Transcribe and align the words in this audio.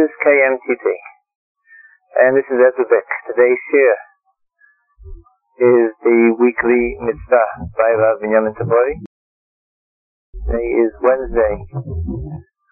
is 0.00 0.08
KMTT. 0.24 0.86
And 2.24 2.32
this 2.32 2.48
is 2.48 2.56
Ezra 2.56 2.88
Bick. 2.88 3.08
Today's 3.28 3.60
share 3.68 4.00
is 5.60 5.92
the 6.00 6.18
weekly 6.40 6.96
mitzvah 7.04 7.68
by 7.76 7.92
Rav 8.00 8.24
Binyamin 8.24 8.56
Tabori. 8.56 8.96
Today 10.48 10.68
is 10.80 10.92
Wednesday, 11.04 11.54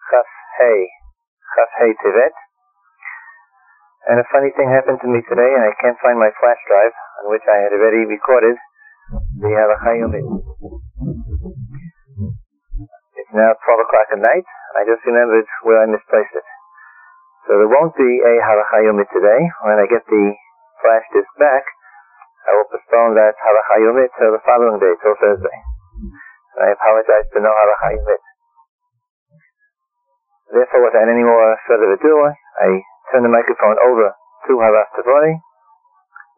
Chaf 0.09 0.29
Hey, 0.57 0.79
Chaf 1.53 1.69
Hey 1.77 1.93
Tevet. 2.01 2.33
And 4.09 4.17
a 4.17 4.25
funny 4.33 4.49
thing 4.57 4.73
happened 4.73 4.97
to 5.05 5.09
me 5.13 5.21
today, 5.29 5.53
and 5.53 5.69
I 5.69 5.73
can't 5.85 6.01
find 6.01 6.17
my 6.17 6.33
flash 6.41 6.61
drive, 6.65 6.95
on 7.21 7.29
which 7.29 7.45
I 7.45 7.61
had 7.61 7.77
already 7.77 8.09
recorded 8.09 8.57
the 9.37 9.53
Halacha 9.53 10.01
Yomit. 10.01 10.25
It's 13.21 13.33
now 13.37 13.53
12 13.53 13.85
o'clock 13.85 14.09
at 14.17 14.17
night, 14.17 14.47
I 14.81 14.81
just 14.89 15.05
remembered 15.05 15.45
where 15.61 15.83
I 15.83 15.85
misplaced 15.85 16.33
it. 16.33 16.47
So 17.49 17.57
there 17.57 17.65
won't 17.65 17.97
be 17.97 18.05
a 18.05 18.33
halacha 18.45 18.85
yomit 18.85 19.09
today. 19.09 19.41
When 19.65 19.81
I 19.81 19.89
get 19.89 20.05
the 20.05 20.25
flash 20.85 21.01
disk 21.17 21.33
back, 21.41 21.65
I 22.45 22.53
will 22.53 22.69
postpone 22.69 23.17
that 23.17 23.33
halacha 23.41 23.81
yomit 23.89 24.13
till 24.21 24.37
the 24.37 24.43
following 24.45 24.77
day, 24.77 24.93
till 25.01 25.17
Thursday. 25.17 25.57
And 26.53 26.69
I 26.69 26.77
apologize 26.77 27.25
for 27.33 27.41
no 27.41 27.49
halacha 27.49 27.97
yomit. 27.97 28.21
Therefore, 30.53 30.93
without 30.93 31.09
any 31.09 31.25
more 31.25 31.57
further 31.65 31.89
ado, 31.89 32.13
I 32.61 32.85
turn 33.09 33.25
the 33.25 33.33
microphone 33.33 33.81
over 33.81 34.13
to 34.13 34.51
Harav 34.53 34.85
Tavori, 34.93 35.33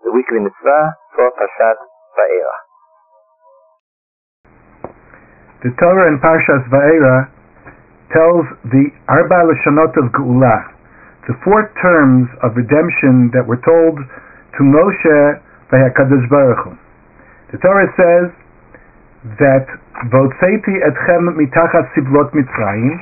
the 0.07 0.15
weekly 0.15 0.39
mitzvah 0.39 0.95
for 1.11 1.27
Parshat 1.35 1.75
Va'era. 2.15 2.55
The 5.59 5.75
Torah 5.75 6.07
in 6.07 6.23
Parshas 6.23 6.63
Va'era 6.71 7.27
tells 8.15 8.47
the 8.71 8.95
Arba 9.11 9.43
Lashonot 9.51 9.91
of 9.99 10.11
Geula, 10.15 10.70
the 11.26 11.34
four 11.42 11.72
terms 11.82 12.28
of 12.42 12.56
redemption 12.56 13.30
that 13.34 13.46
were 13.46 13.60
told 13.66 13.98
to 13.98 14.60
Moshe 14.62 15.40
by 15.70 15.78
HaKadosh 15.90 16.28
Baruch 16.30 16.62
Hu. 16.64 16.72
The 17.52 17.58
Torah 17.58 17.90
says 17.98 18.30
that 19.42 19.66
Votzeiti 20.12 20.78
etchem 20.86 21.34
mitachat 21.34 21.90
siblot 21.94 22.32
Mitzrayim 22.32 23.00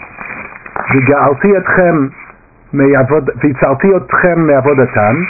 וגאלתי 0.95 1.59
אתכם 1.59 2.07
והצלתי 2.75 3.97
אתכם 3.97 4.41
מעבודתם 4.47 5.23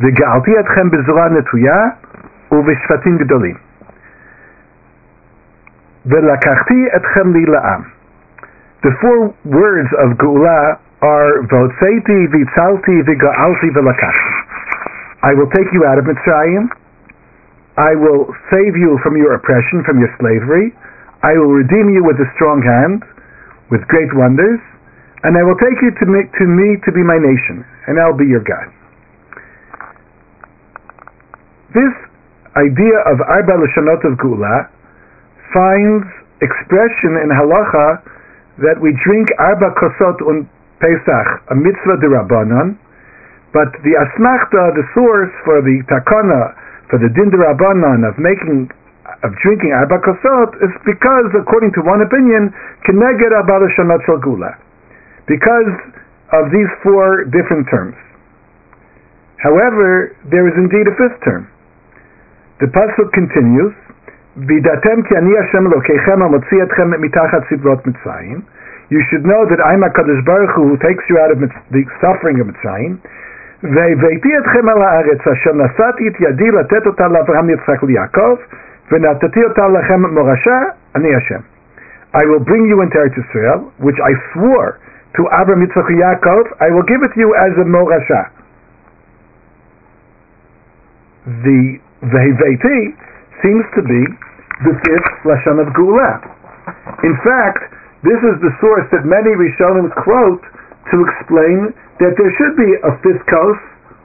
וגאלתי 0.00 0.60
אתכם 0.60 0.90
בזרוע 0.90 1.28
נטויה 1.28 1.84
ובשפטים 2.52 3.18
גדולים 3.18 3.54
ולקחתי 6.06 6.86
אתכם 6.96 7.32
לי 7.32 7.46
לעם 7.46 7.82
the 8.82 8.90
four 9.00 9.32
words 9.46 9.92
of 10.02 10.16
Geula 10.18 10.78
are 11.01 11.43
Votzeiti, 11.47 12.29
Vitzalti, 12.31 13.03
Viga'alti, 13.03 13.69
Velakachti. 13.75 14.33
I 15.23 15.33
will 15.33 15.49
take 15.51 15.67
you 15.73 15.83
out 15.85 15.97
of 15.97 16.05
Mitzrayim. 16.05 16.69
I 17.77 17.95
will 17.95 18.31
save 18.53 18.77
you 18.77 18.99
from 19.03 19.17
your 19.17 19.33
oppression, 19.35 19.83
from 19.83 19.99
your 19.99 20.13
slavery. 20.19 20.71
I 21.23 21.33
will 21.33 21.51
redeem 21.51 21.91
you 21.91 22.05
with 22.05 22.15
a 22.21 22.29
strong 22.35 22.61
hand, 22.61 23.03
with 23.71 23.81
great 23.89 24.13
wonders, 24.13 24.61
and 25.23 25.35
I 25.35 25.43
will 25.43 25.57
take 25.57 25.81
you 25.81 25.91
to 25.91 26.05
me 26.05 26.29
to, 26.39 26.43
me 26.45 26.77
to 26.85 26.91
be 26.93 27.03
my 27.03 27.17
nation, 27.17 27.65
and 27.87 27.99
I'll 27.99 28.15
be 28.15 28.29
your 28.29 28.45
God. 28.45 28.69
This 31.73 31.91
idea 32.55 33.03
of 33.09 33.19
Arba 33.25 33.59
Lashanot 33.59 34.05
of 34.07 34.15
Geula 34.23 34.69
finds 35.51 36.07
expression 36.39 37.19
in 37.19 37.31
halacha 37.31 38.03
that 38.59 38.79
we 38.79 38.95
drink 39.03 39.27
arba 39.39 39.71
kosot 39.75 40.19
Pesach, 40.79 41.27
a 41.51 41.55
mitzvah 41.55 41.97
de 42.03 42.09
Rabbanon, 42.11 42.75
but 43.55 43.71
the 43.87 43.95
asmachta, 43.95 44.75
the 44.75 44.83
source 44.91 45.31
for 45.47 45.63
the 45.63 45.79
takana, 45.87 46.51
for 46.91 46.99
the 46.99 47.07
din 47.15 47.31
de 47.31 47.39
Rabbanon 47.39 48.03
of 48.03 48.19
making, 48.19 48.67
of 49.23 49.31
drinking 49.39 49.71
arba 49.71 50.03
kosot 50.03 50.51
is 50.59 50.73
because, 50.83 51.31
according 51.39 51.71
to 51.73 51.81
one 51.81 52.03
opinion, 52.03 52.51
keneged 52.83 53.31
arba 53.31 53.63
l'shanot 53.63 54.03
geula, 54.19 54.59
because 55.27 55.71
of 56.35 56.51
these 56.51 56.67
four 56.83 57.23
different 57.31 57.67
terms. 57.71 57.95
However, 59.39 60.17
there 60.27 60.47
is 60.47 60.55
indeed 60.57 60.87
a 60.89 60.95
fifth 60.99 61.23
term. 61.23 61.47
The 62.59 62.67
pasuk 62.67 63.11
continues, 63.13 63.75
Vidatem 64.35 65.07
ki 65.07 65.15
ani 65.15 65.31
Hashem 65.31 65.63
Elokeichem 65.71 66.19
amotzi 66.19 66.59
etchem 66.59 66.91
mitachat 66.91 67.47
sidlot 67.47 67.79
Mitzrayim 67.87 68.43
you 68.89 69.01
should 69.09 69.25
know 69.25 69.45
that 69.49 69.59
I'm 69.59 69.81
HaKadosh 69.81 70.25
Baruch 70.25 70.53
Hu 70.55 70.75
who 70.75 70.77
takes 70.77 71.03
you 71.09 71.17
out 71.17 71.31
of 71.31 71.39
the 71.39 71.83
suffering 72.01 72.39
of 72.39 72.47
Mitzrayim. 72.47 72.99
והבאתי 73.63 74.37
אתכם 74.37 74.69
הארץ 74.69 75.27
אשר 75.27 75.53
נשאתי 75.53 76.07
את 76.07 76.19
ידי 76.19 76.51
לתת 76.51 76.85
אותה 76.85 77.07
לאברהם 77.07 77.49
יצחק 77.49 77.83
ונתתי 78.91 79.43
אותה 79.43 79.67
לכם 79.67 80.05
מורשה, 80.05 80.59
אני 80.95 81.15
השם. 81.15 81.39
I 82.13 82.23
will 82.25 82.39
bring 82.39 82.65
you 82.69 82.81
into 82.81 82.97
Eretz 82.97 83.17
Israel, 83.17 83.71
which 83.79 83.99
I 83.99 84.13
swore 84.31 84.79
to 85.17 85.21
Abraham, 85.31 85.65
Yitzchak, 85.65 85.87
and 85.87 85.99
Yaakov, 85.99 86.43
I 86.61 86.69
will 86.69 86.83
give 86.83 87.01
it 87.03 87.11
to 87.13 87.19
you 87.19 87.35
as 87.35 87.51
a 87.57 87.65
morasha. 87.65 88.29
The 91.25 91.79
Veheveti 92.03 92.81
seems 93.41 93.65
to 93.75 93.81
be 93.81 94.01
the 94.63 94.73
fifth 94.85 95.11
Lashon 95.25 95.59
of 95.59 95.73
Geula. 95.73 96.21
In 97.03 97.15
fact, 97.25 97.73
this 98.05 98.21
is 98.21 98.37
the 98.45 98.53
source 98.61 98.85
that 98.93 99.03
many 99.03 99.33
Rishonim 99.33 99.89
quote 100.05 100.45
to 100.93 100.95
explain 101.09 101.73
that 101.97 102.13
there 102.13 102.31
should 102.37 102.53
be 102.53 102.69
a 102.85 102.91
fifth 103.01 103.25
kos 103.25 103.57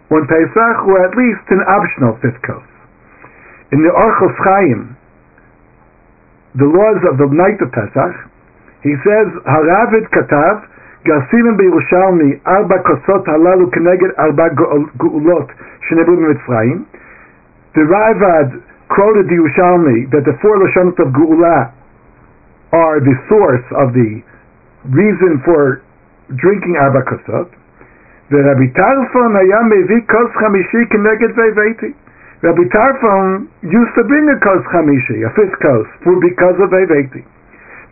on 0.08 0.24
Pesach, 0.26 0.76
or 0.88 1.04
at 1.04 1.12
least 1.14 1.44
an 1.52 1.60
optional 1.68 2.16
fifth 2.24 2.40
kos. 2.42 2.64
In 3.70 3.84
the 3.84 3.92
Orchos 3.92 4.34
Chaim, 4.42 4.96
the 6.56 6.66
laws 6.66 6.98
of 7.06 7.20
the 7.20 7.28
night 7.30 7.60
of 7.62 7.70
Pesach, 7.70 8.16
he 8.82 8.96
says, 9.04 9.28
Haravid 9.44 10.08
Katav, 10.10 10.64
Garsinim 11.04 11.60
B'Yerushalmi, 11.60 12.40
Arba 12.48 12.80
Kosot 12.82 13.24
Halalu 13.28 13.68
Keneged 13.70 14.16
Arba 14.18 14.50
Geulot, 14.96 15.48
Shenebu 15.86 16.16
Mitzrayim. 16.16 16.88
The 17.74 17.84
Ravad 17.84 18.64
quoted 18.88 19.28
the 19.28 19.36
Yerushalmi 19.36 20.10
that 20.10 20.24
the 20.24 20.34
four 20.42 20.58
Lashonot 20.58 20.98
of 20.98 21.12
Geula 21.12 21.72
are 22.72 23.00
the 23.00 23.16
source 23.28 23.66
of 23.76 23.92
the 23.92 24.22
reason 24.88 25.42
for 25.44 25.82
drinking 26.36 26.76
arba 26.76 27.02
kosot. 27.02 27.48
ורבי 28.30 28.68
טרפון 28.68 29.36
היה 29.36 29.62
מביא 29.62 30.00
כוס 30.06 30.30
חמישי 30.34 30.86
כנגד 30.90 31.38
והבאתי. 31.38 31.92
Rabbi 32.42 32.64
Tarfon 32.72 33.48
used 33.62 33.94
to 33.96 34.04
bring 34.04 34.26
a 34.30 34.38
kos 34.40 34.64
chamishi, 34.72 35.26
a 35.26 35.30
fifth 35.36 35.60
kos, 35.60 35.86
for 36.02 36.16
because 36.20 36.56
of 36.58 36.72
Eveti. 36.72 37.22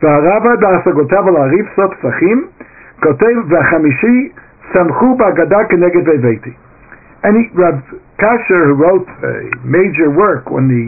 והרבא 0.02 0.56
בהשגותיו 0.56 1.28
על 1.28 1.36
הריב 1.36 1.66
סוף 1.76 1.94
פסחים, 1.94 2.46
כותב, 3.02 3.36
והחמישי 3.48 4.28
סמכו 4.72 5.16
בהגדה 5.16 5.64
כנגד 5.64 6.08
והבאתי. 6.08 6.52
And 7.24 7.36
he, 7.36 7.50
Rabbi 7.54 7.80
Kasher, 8.18 8.64
who 8.66 8.74
wrote 8.74 9.08
a 9.22 9.66
major 9.66 10.08
work 10.10 10.46
on 10.46 10.68
the 10.68 10.86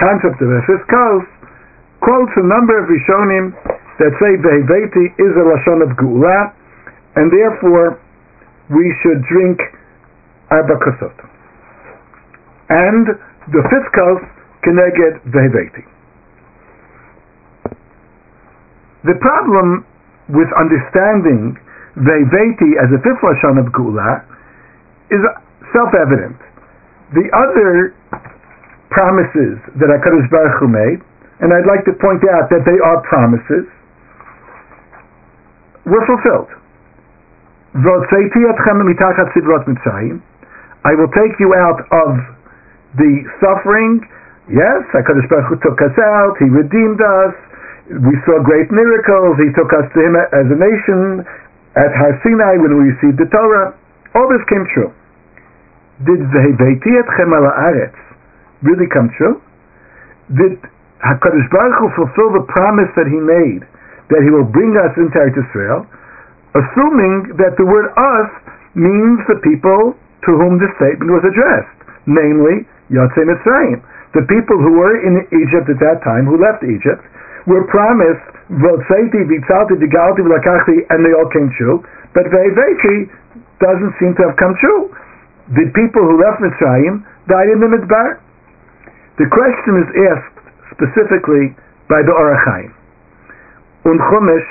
concept 0.00 0.40
of 0.42 0.50
a 0.50 0.62
fifth 0.66 0.88
kos, 0.88 1.22
quotes 2.06 2.30
a 2.38 2.46
number 2.46 2.78
of 2.78 2.86
Rishonim 2.86 3.50
that 3.98 4.14
say 4.22 4.38
Veheveti 4.38 5.10
is 5.18 5.32
a 5.34 5.42
Lashon 5.42 5.82
of 5.82 5.90
Geula, 5.98 6.54
and 7.18 7.34
therefore 7.34 7.98
we 8.70 8.94
should 9.02 9.26
drink 9.26 9.58
Arba 10.54 10.78
Kosot. 10.78 11.18
And 12.70 13.10
the 13.50 13.62
fifth 13.66 13.90
kos, 13.90 14.22
Keneged 14.62 15.18
Veheveti. 15.34 15.82
The 19.02 19.18
problem 19.18 19.84
with 20.30 20.46
understanding 20.54 21.58
Veheveti 21.98 22.78
as 22.78 22.86
a 22.94 23.02
fifth 23.02 23.22
Lashon 23.26 23.58
of 23.58 23.72
Geula 23.74 24.22
is 25.10 25.22
self-evident. 25.74 26.38
The 27.18 27.26
other 27.34 27.94
promises 28.90 29.58
that 29.74 29.90
HaKadosh 29.90 30.30
Baruch 30.30 30.58
Hu 30.62 30.68
made, 30.68 31.02
and 31.40 31.52
I'd 31.52 31.66
like 31.68 31.84
to 31.84 31.92
point 32.00 32.24
out 32.32 32.48
that 32.50 32.64
they 32.64 32.78
are 32.80 33.00
promises, 33.04 33.68
were 35.84 36.06
fulfilled. 36.06 36.48
I 37.76 37.84
will 37.84 38.08
take 41.12 41.36
you 41.38 41.52
out 41.54 41.80
of 41.92 42.16
the 42.96 43.28
suffering. 43.42 44.00
Yes, 44.48 44.82
HaKadosh 44.96 45.28
Baruch 45.28 45.48
Hu 45.52 45.56
took 45.60 45.82
us 45.82 45.92
out, 45.98 46.38
He 46.40 46.48
redeemed 46.48 47.02
us, 47.02 47.34
we 48.00 48.16
saw 48.24 48.40
great 48.42 48.72
miracles, 48.72 49.36
He 49.36 49.52
took 49.52 49.74
us 49.76 49.84
to 49.92 50.00
Him 50.00 50.16
as 50.16 50.48
a 50.48 50.56
nation 50.56 51.20
at 51.76 51.92
Har 51.92 52.16
Sinai 52.24 52.56
when 52.56 52.80
we 52.80 52.96
received 52.96 53.20
the 53.20 53.28
Torah. 53.28 53.76
All 54.14 54.28
this 54.32 54.40
came 54.48 54.64
true 54.72 54.88
did 56.04 56.20
Veheveti 56.28 56.92
etchem 57.00 57.32
al 57.32 57.48
really 58.62 58.86
come 58.92 59.08
true? 59.16 59.40
Did 60.28 60.60
Hakadosh 61.04 61.48
Baruch 61.52 61.78
Hu 61.80 61.86
fulfill 61.96 62.30
the 62.40 62.44
promise 62.48 62.88
that 62.96 63.08
He 63.08 63.20
made 63.20 63.64
that 64.08 64.22
He 64.22 64.30
will 64.30 64.46
bring 64.46 64.76
us 64.78 64.92
into 64.96 65.16
Eretz 65.18 65.36
Israel? 65.36 65.84
assuming 66.56 67.36
that 67.36 67.56
the 67.60 67.66
word 67.66 67.92
us 67.96 68.30
means 68.72 69.20
the 69.28 69.40
people 69.44 69.92
to 70.24 70.30
whom 70.36 70.56
the 70.56 70.68
statement 70.80 71.12
was 71.12 71.24
addressed, 71.24 71.76
namely 72.08 72.64
Yotzei 72.88 73.28
Mitzrayim. 73.28 73.80
The 74.16 74.24
people 74.24 74.56
who 74.56 74.80
were 74.80 74.96
in 75.04 75.20
Egypt 75.28 75.68
at 75.68 75.80
that 75.84 76.00
time, 76.00 76.24
who 76.24 76.40
left 76.40 76.64
Egypt, 76.64 77.04
were 77.44 77.68
promised 77.68 78.24
Votzeiti, 78.48 79.28
Vitzalti, 79.28 79.76
Digalti, 79.76 80.24
Lakachti, 80.24 80.86
and 80.88 81.04
they 81.04 81.12
all 81.12 81.28
came 81.28 81.52
true. 81.58 81.84
But 82.16 82.32
Ve'eveti 82.32 83.12
doesn't 83.60 83.92
seem 84.00 84.16
to 84.16 84.22
have 84.30 84.36
come 84.40 84.56
true. 84.56 84.88
The 85.52 85.68
people 85.76 86.02
who 86.02 86.16
left 86.16 86.40
Mitzrayim 86.40 87.04
died 87.28 87.52
in 87.52 87.60
the 87.60 87.70
Midbar. 87.70 88.18
The 89.20 89.28
question 89.28 89.84
is 89.84 89.88
asked 90.10 90.35
specifically 90.76 91.56
by 91.88 92.04
the 92.04 92.12
Ohr 92.12 92.36
HaChaim. 92.36 92.70
Un 93.88 93.98
Chumash, 93.98 94.48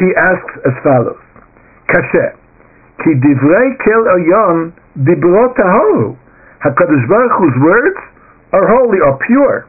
he 0.00 0.08
asks 0.16 0.54
as 0.64 0.74
follows: 0.82 1.20
Kasher, 1.92 2.32
ki 3.04 3.12
divrei 3.20 3.76
kel 3.84 4.02
oyon 4.08 4.72
dibrot 5.04 5.54
tahoru. 5.54 6.16
Hakadosh 6.64 7.06
Baruch 7.08 7.34
Hu's 7.38 7.56
words 7.60 8.00
are 8.52 8.66
holy, 8.68 9.00
are 9.04 9.18
pure. 9.26 9.66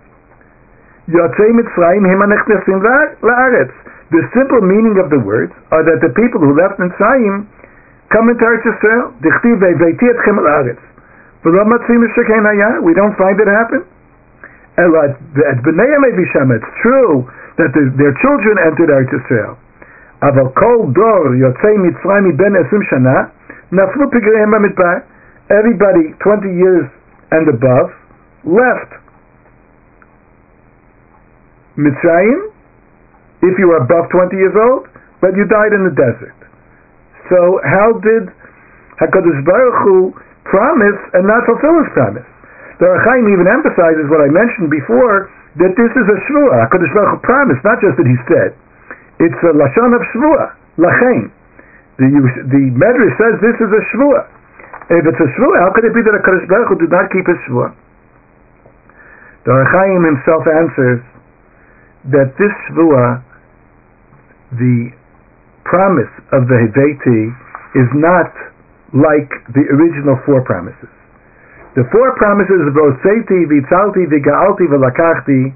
Yotzei 1.09 1.51
Mitzrayim 1.51 2.05
himanechnesim 2.05 2.79
la'aretz. 3.21 3.73
The 4.11 4.21
simple 4.37 4.61
meaning 4.61 5.01
of 5.01 5.09
the 5.09 5.19
words 5.19 5.51
are 5.71 5.83
that 5.83 5.99
the 6.05 6.13
people 6.13 6.39
who 6.39 6.53
left 6.55 6.77
Mitzrayim 6.79 7.47
come 8.13 8.29
into 8.29 8.45
Eretz 8.45 8.63
Yisrael. 8.63 9.11
Dichtiv 9.19 9.59
ve'veiti 9.59 10.05
etchem 10.05 10.37
la'aretz. 10.37 10.79
We 11.43 12.93
don't 12.93 13.17
find 13.17 13.39
it 13.41 13.47
happen 13.47 13.83
At 14.78 15.58
Bnei 15.62 15.90
It's 16.56 16.72
true 16.82 17.30
that 17.58 17.70
the, 17.74 17.90
their 17.98 18.14
children 18.22 18.54
entered 18.62 18.90
Eretz 18.90 19.12
Yisrael. 19.12 19.56
אבל 20.22 20.48
כל 20.54 20.76
דור 20.92 21.34
יוצא 21.34 21.68
מצרים 21.76 22.24
מבין 22.24 22.56
20 22.56 22.82
שנה, 22.82 23.24
נפלו 23.72 24.10
פגריהם 24.10 24.50
במדבר. 24.50 24.96
Everybody 25.50 26.12
20 26.18 26.48
years 26.48 26.86
and 27.30 27.48
above 27.48 27.90
left 28.44 28.92
Mitzrayim 31.78 32.50
if 33.42 33.58
you 33.58 33.68
were 33.68 33.78
above 33.78 34.10
20 34.10 34.36
years 34.36 34.56
old, 34.56 34.88
but 35.20 35.36
you 35.36 35.44
died 35.46 35.72
in 35.72 35.84
the 35.84 35.94
desert. 35.94 36.34
So 37.30 37.60
how 37.64 37.92
did 38.02 38.28
HaKadosh 39.00 39.44
Baruch 39.46 39.78
Hu 39.84 40.14
promise 40.48 40.98
and 41.12 41.28
not 41.28 41.44
fulfill 41.44 41.76
his 41.84 41.90
promise. 41.92 42.28
The 42.81 42.89
Rechaim 42.89 43.29
even 43.29 43.45
emphasizes 43.45 44.09
what 44.09 44.21
I 44.25 44.29
mentioned 44.33 44.73
before, 44.73 45.29
that 45.61 45.73
this 45.77 45.91
is 45.93 46.05
a 46.09 46.17
Shvuah. 46.25 46.65
HaKadosh 46.65 46.93
Baruch 46.93 47.11
Hu 47.13 47.17
promised, 47.21 47.61
not 47.61 47.77
just 47.77 47.93
that 48.01 48.09
he 48.09 48.17
said. 48.25 48.57
It's 49.21 49.37
a 49.45 49.53
Lashon 49.53 49.93
of 49.93 50.01
Shvuah, 50.09 50.47
Lachaim. 50.81 51.29
The, 52.01 52.09
the 52.49 52.63
Medrash 52.73 53.13
says 53.21 53.37
this 53.37 53.57
is 53.61 53.69
a 53.69 53.83
Shvuah. 53.93 54.25
If 54.89 55.05
it's 55.05 55.21
a 55.21 55.29
Shvuah, 55.37 55.57
how 55.61 55.69
could 55.77 55.85
it 55.85 55.93
be 55.93 56.01
that 56.01 56.17
HaKadosh 56.17 56.49
Baruch 56.49 56.69
Hu 56.73 56.75
did 56.81 56.89
not 56.89 57.13
keep 57.13 57.25
his 57.29 57.37
Shvuah? 57.45 57.69
The 59.45 59.53
Rechaim 59.53 60.01
himself 60.01 60.43
answers 60.49 61.01
that 62.09 62.33
this 62.41 62.53
Shvuah, 62.71 63.21
the 64.57 64.89
promise 65.63 66.11
of 66.33 66.49
the 66.49 66.57
Heveti, 66.65 67.29
is 67.77 67.89
not 67.93 68.33
like 68.93 69.29
the 69.53 69.65
original 69.69 70.17
four 70.25 70.41
promises. 70.45 70.89
The 71.73 71.89
four 71.89 72.13
promises 72.21 72.69
of 72.69 72.77
Roseiti, 72.77 73.49
Vitzalti, 73.49 74.05
Vigaalti, 74.05 74.69
Velakachti 74.69 75.49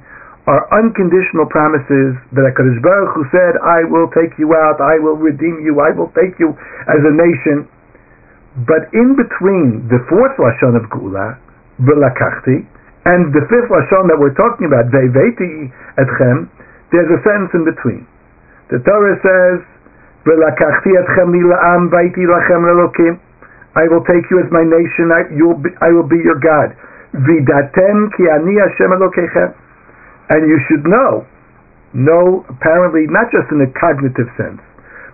are 0.49 0.65
unconditional 0.73 1.45
promises 1.45 2.17
that 2.33 2.41
HaKadosh 2.41 2.81
Baruch 2.81 3.13
Hu 3.13 3.21
said, 3.29 3.53
I 3.61 3.85
will 3.85 4.09
take 4.15 4.33
you 4.41 4.55
out, 4.57 4.81
I 4.81 4.97
will 4.97 5.19
redeem 5.19 5.61
you, 5.61 5.77
I 5.77 5.93
will 5.93 6.09
take 6.17 6.39
you 6.41 6.57
as 6.89 7.01
a 7.05 7.13
nation. 7.13 7.69
But 8.65 8.89
in 8.97 9.13
between 9.13 9.85
the 9.93 10.01
fourth 10.09 10.33
Lashon 10.41 10.73
of 10.73 10.89
Geula, 10.89 11.37
Velakachti, 11.85 12.65
and 13.05 13.29
the 13.29 13.45
fifth 13.45 13.69
Lashon 13.69 14.09
that 14.09 14.17
we're 14.17 14.33
talking 14.33 14.65
about, 14.65 14.89
Ve'veti 14.89 15.69
etchem, 16.01 16.49
there's 16.89 17.13
a 17.13 17.21
sentence 17.21 17.53
in 17.53 17.61
between. 17.61 18.09
The 18.73 18.81
Torah 18.81 19.21
says, 19.21 19.61
Velakachti 20.25 20.97
etchem 20.97 21.29
li 21.29 21.45
la'am 21.45 21.93
vaiti 21.93 22.25
lachem 22.25 22.65
lelokim. 22.65 23.21
I 23.77 23.85
will 23.93 24.01
take 24.09 24.25
you 24.33 24.41
as 24.41 24.49
my 24.49 24.65
nation. 24.65 25.13
I, 25.13 25.29
be, 25.29 25.69
I 25.85 25.93
will 25.93 26.09
be 26.09 26.17
your 26.25 26.41
God. 26.41 26.73
Vidatem 27.13 28.09
ki 28.17 28.25
ani 28.25 28.57
Hashem. 28.57 28.89
And 30.29 30.41
you 30.49 30.57
should 30.67 30.83
know, 30.89 31.23
know 31.93 32.43
apparently 32.49 33.05
not 33.05 33.29
just 33.29 33.47
in 33.53 33.61
a 33.61 33.69
cognitive 33.77 34.27
sense, 34.33 34.59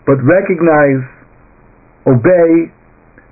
but 0.08 0.16
recognize, 0.24 1.04
obey 2.08 2.72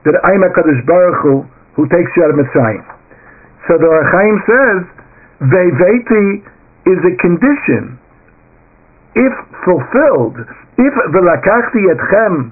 that 0.03 0.19
I'm 0.27 0.43
Hakadosh 0.43 0.83
Baruch 0.85 1.19
Hu 1.23 1.47
who 1.79 1.87
takes 1.87 2.11
you 2.19 2.27
out 2.27 2.35
of 2.35 2.37
Mitzrayim. 2.37 2.83
So 3.67 3.79
the 3.79 3.87
Rechaim 3.87 4.35
says, 4.43 4.79
Ve'veti 5.47 6.43
is 6.91 6.99
a 7.07 7.13
condition. 7.23 7.97
If 9.15 9.33
fulfilled, 9.63 10.37
if 10.77 10.93
velakachti 11.13 11.81
etchem 11.87 12.51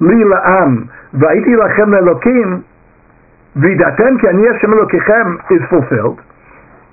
li 0.00 0.20
la'am 0.24 0.88
Va'iti 1.12 1.54
lachem 1.58 1.90
elokim, 1.90 2.62
vidatem 3.56 4.20
ki 4.20 4.26
ani 4.28 4.46
Hashem 4.46 4.70
elokichem 4.70 5.28
is 5.50 5.62
fulfilled. 5.68 6.20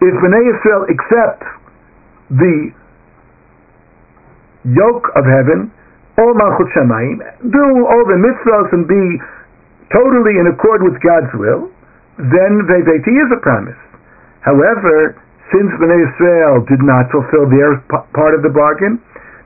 If 0.02 0.14
Bnei 0.22 0.42
Yisrael 0.42 0.90
accept 0.90 1.44
the 2.32 2.74
yoke 4.66 5.08
of 5.16 5.26
heaven, 5.26 5.72
all 6.18 6.34
Malchut 6.34 6.70
Shemayim, 6.74 7.22
do 7.52 7.66
all 7.86 8.04
the 8.10 8.18
mitzvahs 8.18 8.74
and 8.74 8.88
be 8.88 9.22
totally 9.94 10.42
in 10.42 10.50
accord 10.50 10.82
with 10.82 10.98
God's 11.06 11.30
will, 11.38 11.70
then 12.18 12.66
Ve'veti 12.66 13.14
is 13.14 13.30
a 13.30 13.40
promise. 13.42 13.78
However, 14.42 15.14
since 15.54 15.70
Bnei 15.78 16.10
Yisrael 16.10 16.68
did 16.68 16.82
not 16.82 17.12
fulfill 17.12 17.46
their 17.50 17.78
part 18.18 18.34
of 18.34 18.42
the 18.42 18.50
bargain, 18.50 18.98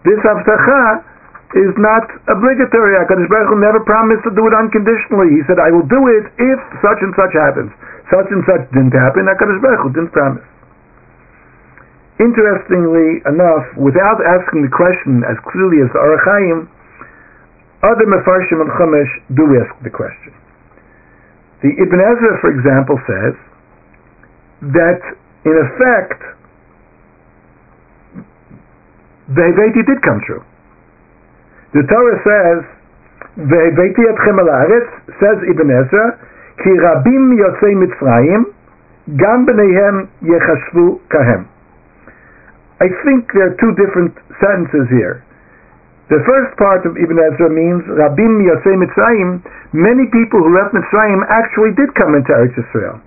this 0.07 0.19
Avtacha 0.23 1.10
is 1.55 1.73
not 1.75 2.07
obligatory. 2.31 2.95
HaKadosh 3.03 3.27
Baruch 3.27 3.49
Hu 3.51 3.57
never 3.59 3.81
promised 3.83 4.23
to 4.23 4.31
do 4.31 4.47
it 4.47 4.53
unconditionally. 4.55 5.35
He 5.35 5.41
said, 5.47 5.59
I 5.59 5.71
will 5.71 5.85
do 5.87 6.01
it 6.07 6.25
if 6.39 6.59
such 6.79 6.99
and 7.03 7.11
such 7.19 7.35
happens. 7.35 7.71
Such 8.07 8.27
and 8.31 8.43
such 8.47 8.63
didn't 8.71 8.95
happen. 8.95 9.27
HaKadosh 9.27 9.59
Baruch 9.59 9.83
Hu 9.83 9.89
didn't 9.91 10.15
promise. 10.15 10.45
Interestingly 12.21 13.25
enough, 13.25 13.65
without 13.75 14.21
asking 14.21 14.63
the 14.63 14.73
question 14.73 15.25
as 15.25 15.35
clearly 15.49 15.81
as 15.81 15.89
the 15.91 15.99
Ohr 15.99 16.15
HaChaim, 16.21 16.69
other 17.83 18.05
Mefarshim 18.05 18.61
and 18.61 18.69
Chumash 18.77 19.11
do 19.33 19.43
ask 19.57 19.73
the 19.81 19.89
question. 19.89 20.31
The 21.65 21.73
Ibn 21.81 21.99
Ezra, 21.99 22.31
for 22.41 22.49
example, 22.53 22.97
says 23.09 23.33
that 24.61 25.01
in 25.45 25.55
effect, 25.57 26.21
the 29.33 29.41
Heveti 29.41 29.81
did 29.85 30.01
come 30.05 30.21
true. 30.25 30.45
The 31.73 31.83
Torah 31.83 32.19
says, 32.23 32.63
"Ve'beiti 33.37 34.03
etchem 34.03 34.39
al 34.39 34.49
says 35.19 35.37
Ibn 35.47 35.71
Ezra, 35.71 36.17
"Ki 36.63 36.69
rabim 36.69 37.35
yotzei 37.39 37.75
Mitzrayim, 37.75 38.45
gam 39.17 39.45
b'neihem 39.45 40.07
yechashvu 40.23 40.99
kahem." 41.09 41.45
I 42.81 42.89
think 43.05 43.31
there 43.33 43.47
are 43.47 43.57
two 43.61 43.73
different 43.75 44.17
sentences 44.41 44.89
here. 44.89 45.21
The 46.09 46.19
first 46.27 46.57
part 46.57 46.83
of 46.83 46.97
Ibn 46.97 47.17
Ezra 47.23 47.47
means 47.47 47.87
Rabim 47.87 48.43
Yotzei 48.43 48.75
Mitzrayim. 48.75 49.39
Many 49.71 50.11
people 50.11 50.43
who 50.43 50.51
left 50.51 50.75
Mitzrayim 50.75 51.23
actually 51.29 51.71
did 51.71 51.87
come 51.95 52.19
into 52.19 52.33
Eretz 52.35 52.51
Yisrael. 52.51 52.99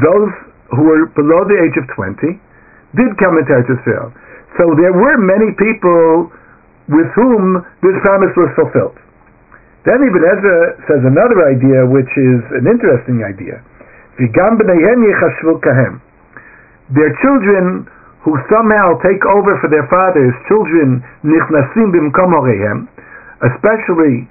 Those 0.00 0.32
who 0.72 0.82
were 0.88 1.04
below 1.12 1.44
the 1.44 1.60
age 1.60 1.76
of 1.76 1.84
20 1.92 2.40
did 2.96 3.10
come 3.20 3.36
into 3.36 3.52
Eretz 3.52 3.68
Yisrael. 3.68 4.08
So 4.56 4.72
there 4.80 4.96
were 4.96 5.20
many 5.20 5.52
people 5.52 6.32
with 6.90 7.06
whom 7.14 7.62
this 7.82 7.94
promise 8.02 8.34
was 8.34 8.50
fulfilled. 8.58 8.98
Then 9.86 10.02
Ibn 10.04 10.22
Ezra 10.26 10.76
says 10.90 11.02
another 11.06 11.48
idea, 11.48 11.86
which 11.88 12.10
is 12.18 12.42
an 12.58 12.66
interesting 12.68 13.24
idea. 13.24 13.62
Their 16.90 17.12
children 17.22 17.88
who 18.20 18.36
somehow 18.52 19.00
take 19.00 19.24
over 19.24 19.56
for 19.64 19.72
their 19.72 19.88
fathers, 19.88 20.34
children 20.52 21.00
especially 23.40 24.28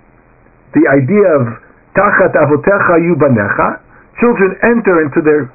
the 0.78 0.86
idea 0.86 1.26
of 1.34 1.50
tachat 1.98 2.38
avotecha 2.38 3.02
yubanecha, 3.02 3.82
children 4.22 4.54
enter 4.62 5.02
into 5.02 5.26
their 5.26 5.50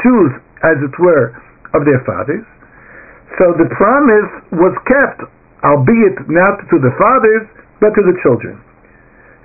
shoes, 0.00 0.32
as 0.64 0.80
it 0.80 0.96
were, 0.96 1.36
of 1.74 1.84
their 1.84 2.00
fathers. 2.08 2.46
So 3.36 3.52
the 3.52 3.68
promise 3.76 4.32
was 4.56 4.72
kept 4.88 5.28
albeit 5.64 6.16
not 6.28 6.60
to 6.68 6.76
the 6.80 6.92
fathers, 6.98 7.46
but 7.80 7.94
to 7.94 8.02
the 8.02 8.16
children. 8.24 8.60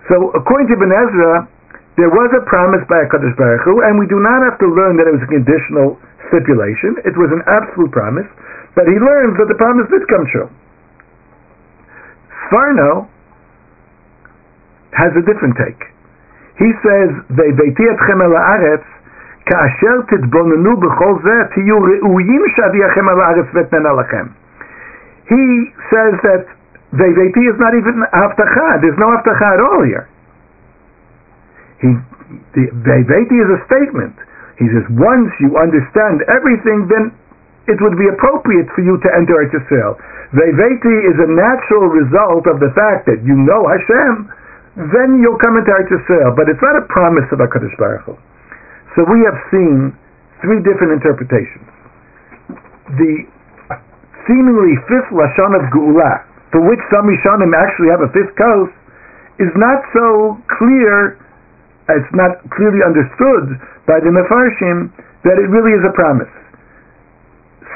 So 0.09 0.31
according 0.33 0.67
to 0.71 0.75
Ibn 0.79 0.91
Ezra, 0.91 1.47
there 1.99 2.09
was 2.09 2.31
a 2.33 2.43
promise 2.47 2.81
by 2.87 3.03
a 3.03 3.05
HaKadosh 3.07 3.35
Baruch 3.35 3.63
Hu, 3.67 3.83
and 3.83 3.99
we 3.99 4.07
do 4.07 4.19
not 4.19 4.41
have 4.47 4.57
to 4.59 4.67
learn 4.67 4.95
that 4.97 5.07
it 5.07 5.13
was 5.13 5.23
a 5.23 5.31
conditional 5.31 5.99
stipulation. 6.31 6.95
It 7.03 7.15
was 7.19 7.29
an 7.35 7.43
absolute 7.45 7.91
promise, 7.91 8.27
but 8.75 8.87
he 8.87 8.95
learns 8.95 9.35
that 9.37 9.51
the 9.51 9.59
promise 9.59 9.87
did 9.91 10.07
come 10.07 10.25
true. 10.31 10.49
Sforno 12.47 13.07
has 14.95 15.11
a 15.15 15.23
different 15.23 15.55
take. 15.59 15.83
He 16.59 16.71
says, 16.83 17.09
"Ve'beiti 17.31 17.83
etchem 17.87 18.21
ka'asher 19.45 19.97
titbonenu 20.11 20.75
b'chol 20.79 21.15
zeh, 21.23 21.41
tiyu 21.55 21.79
re'uyim 21.79 22.43
shadiachem 22.55 23.07
el 23.07 23.19
haaretz 23.19 23.51
v'etnen 23.51 23.85
alachem." 23.87 24.31
He 25.31 25.43
says 25.87 26.19
that 26.27 26.43
Ve'veiti 26.91 27.43
is 27.47 27.55
not 27.55 27.71
even 27.71 28.03
haftacha. 28.11 28.83
There's 28.83 28.99
no 28.99 29.15
haftacha 29.15 29.47
at 29.55 29.61
all 29.63 29.81
here. 29.87 30.11
He, 31.79 31.87
the 32.51 32.67
Ve'veiti 32.83 33.37
is 33.39 33.49
a 33.55 33.59
statement. 33.63 34.11
He 34.59 34.67
says, 34.75 34.83
once 34.99 35.31
you 35.39 35.55
understand 35.55 36.27
everything, 36.27 36.91
then 36.91 37.15
it 37.71 37.79
would 37.79 37.95
be 37.95 38.11
appropriate 38.11 38.67
for 38.75 38.83
you 38.83 38.99
to 38.99 39.07
enter 39.15 39.39
Eretz 39.39 39.55
Yisrael. 39.55 39.95
Ve'veiti 40.35 40.95
is 41.07 41.15
a 41.23 41.29
natural 41.31 41.87
result 41.87 42.43
of 42.51 42.59
the 42.59 42.75
fact 42.75 43.07
that 43.07 43.23
you 43.23 43.39
know 43.39 43.71
Hashem, 43.71 44.27
then 44.91 45.23
you'll 45.23 45.39
come 45.39 45.55
into 45.55 45.71
Eretz 45.71 45.95
Yisrael. 45.95 46.35
But 46.35 46.51
it's 46.51 46.61
not 46.61 46.75
a 46.75 46.83
promise 46.91 47.25
of 47.31 47.39
HaKadosh 47.39 47.79
Baruch 47.79 48.03
Hu. 48.03 48.13
So 48.99 49.07
we 49.07 49.23
have 49.23 49.39
seen 49.47 49.95
three 50.43 50.59
different 50.59 50.91
interpretations. 50.91 51.63
The 52.99 53.31
seemingly 54.27 54.77
fifth 54.89 55.09
Lashon 55.13 55.55
of 55.55 55.63
Geula, 55.73 56.25
for 56.51 56.61
which 56.65 56.81
some 56.91 57.07
Rishonim 57.07 57.53
actually 57.55 57.89
have 57.89 58.03
a 58.03 58.11
fifth 58.11 58.35
kos, 58.35 58.69
is 59.39 59.51
not 59.57 59.81
so 59.95 60.37
clear, 60.57 61.17
it's 61.89 62.13
not 62.13 62.43
clearly 62.53 62.83
understood 62.85 63.57
by 63.89 63.97
the 64.03 64.11
Mefarshim 64.13 64.91
that 65.25 65.37
it 65.37 65.47
really 65.49 65.73
is 65.73 65.83
a 65.85 65.93
promise. 65.93 66.29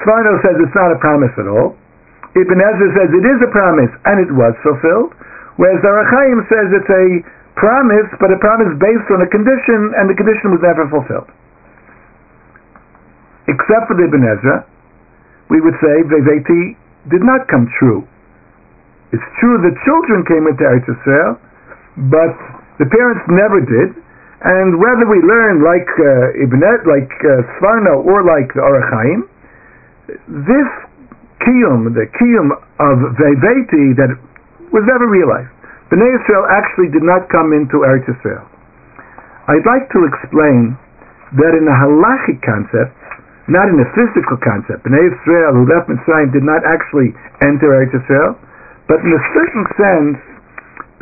Sforno 0.04 0.38
says 0.44 0.60
it's 0.60 0.76
not 0.76 0.92
a 0.92 1.00
promise 1.00 1.34
at 1.40 1.48
all. 1.48 1.74
Ibn 2.36 2.58
Ezra 2.60 2.90
says 3.00 3.10
it 3.16 3.26
is 3.26 3.40
a 3.42 3.50
promise 3.50 3.92
and 4.06 4.20
it 4.20 4.30
was 4.30 4.54
fulfilled, 4.60 5.16
whereas 5.56 5.80
the 5.80 5.90
says 6.52 6.68
it's 6.76 6.92
a 6.92 7.24
promise, 7.56 8.12
but 8.20 8.30
a 8.30 8.40
promise 8.44 8.76
based 8.78 9.08
on 9.10 9.24
a 9.24 9.30
condition, 9.32 9.96
and 9.96 10.12
the 10.12 10.18
condition 10.20 10.52
was 10.52 10.60
never 10.60 10.84
fulfilled. 10.92 11.32
Except 13.48 13.88
for 13.88 13.96
the 13.96 14.04
Ibn 14.12 14.22
Ezra, 14.22 14.68
we 15.50 15.62
would 15.62 15.78
say 15.82 15.96
Veveti 16.10 16.78
did 17.10 17.22
not 17.22 17.48
come 17.48 17.70
true. 17.78 18.08
It's 19.14 19.30
true 19.40 19.62
the 19.62 19.76
children 19.86 20.26
came 20.26 20.50
into 20.50 20.66
Eretz 20.66 20.90
Yisrael, 20.90 21.38
but 22.12 22.34
the 22.82 22.88
parents 22.90 23.24
never 23.30 23.62
did. 23.62 23.96
And 24.46 24.78
whether 24.78 25.08
we 25.08 25.22
learn 25.24 25.64
like 25.64 25.88
uh, 25.98 26.44
Ibn 26.44 26.60
Ed, 26.62 26.86
like 26.86 27.10
uh, 27.24 27.46
Sforno, 27.58 28.04
or 28.04 28.22
like 28.26 28.54
the 28.54 28.62
Ohr 28.62 28.78
HaChaim, 28.78 29.26
this 30.28 30.70
kiyum, 31.42 31.94
the 31.94 32.06
kiyum 32.20 32.54
of 32.78 32.96
Veveti, 33.18 33.96
that 33.98 34.14
was 34.74 34.84
never 34.86 35.08
realized. 35.08 35.50
Bnei 35.90 36.18
Israel 36.18 36.46
actually 36.50 36.90
did 36.90 37.06
not 37.06 37.30
come 37.30 37.54
into 37.54 37.86
Eretz 37.86 38.10
Israel. 38.10 38.46
I'd 39.48 39.66
like 39.66 39.90
to 39.94 40.02
explain 40.10 40.78
that 41.38 41.54
in 41.54 41.66
a 41.70 41.76
halachic 41.78 42.42
concept, 42.42 42.94
not 43.48 43.70
in 43.70 43.78
a 43.78 43.88
physical 43.94 44.38
concept, 44.42 44.86
Bnei 44.86 45.06
Israel 45.06 45.54
who 45.54 45.70
left 45.70 45.86
Mitzrayim 45.86 46.34
did 46.34 46.42
not 46.42 46.66
actually 46.66 47.14
enter 47.46 47.78
Eretz 47.78 47.94
Israel, 47.94 48.34
but 48.90 49.02
in 49.06 49.14
a 49.14 49.22
certain 49.38 49.66
sense, 49.78 50.18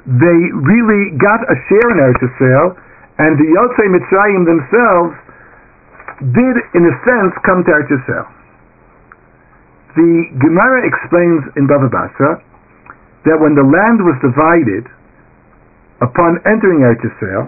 they 0.04 0.40
really 0.52 1.16
got 1.16 1.40
a 1.48 1.56
share 1.72 1.88
in 1.96 2.04
Eretz 2.04 2.20
Israel, 2.20 2.76
and 3.24 3.40
the 3.40 3.48
Yotzei 3.48 3.88
Mitzrayim 3.88 4.44
themselves 4.44 5.16
did, 6.36 6.56
in 6.76 6.84
a 6.84 6.96
sense, 7.08 7.32
come 7.48 7.64
to 7.64 7.72
Eretz 7.72 7.92
Israel. 7.92 8.28
The 9.96 10.12
Gemara 10.42 10.84
explains 10.84 11.48
in 11.56 11.70
Bava 11.70 11.88
Basra 11.88 12.44
that 13.24 13.40
when 13.40 13.56
the 13.56 13.64
land 13.64 14.04
was 14.04 14.20
divided 14.20 14.84
upon 16.04 16.44
entering 16.44 16.84
Eretz 16.84 17.00
Yisrael, 17.08 17.48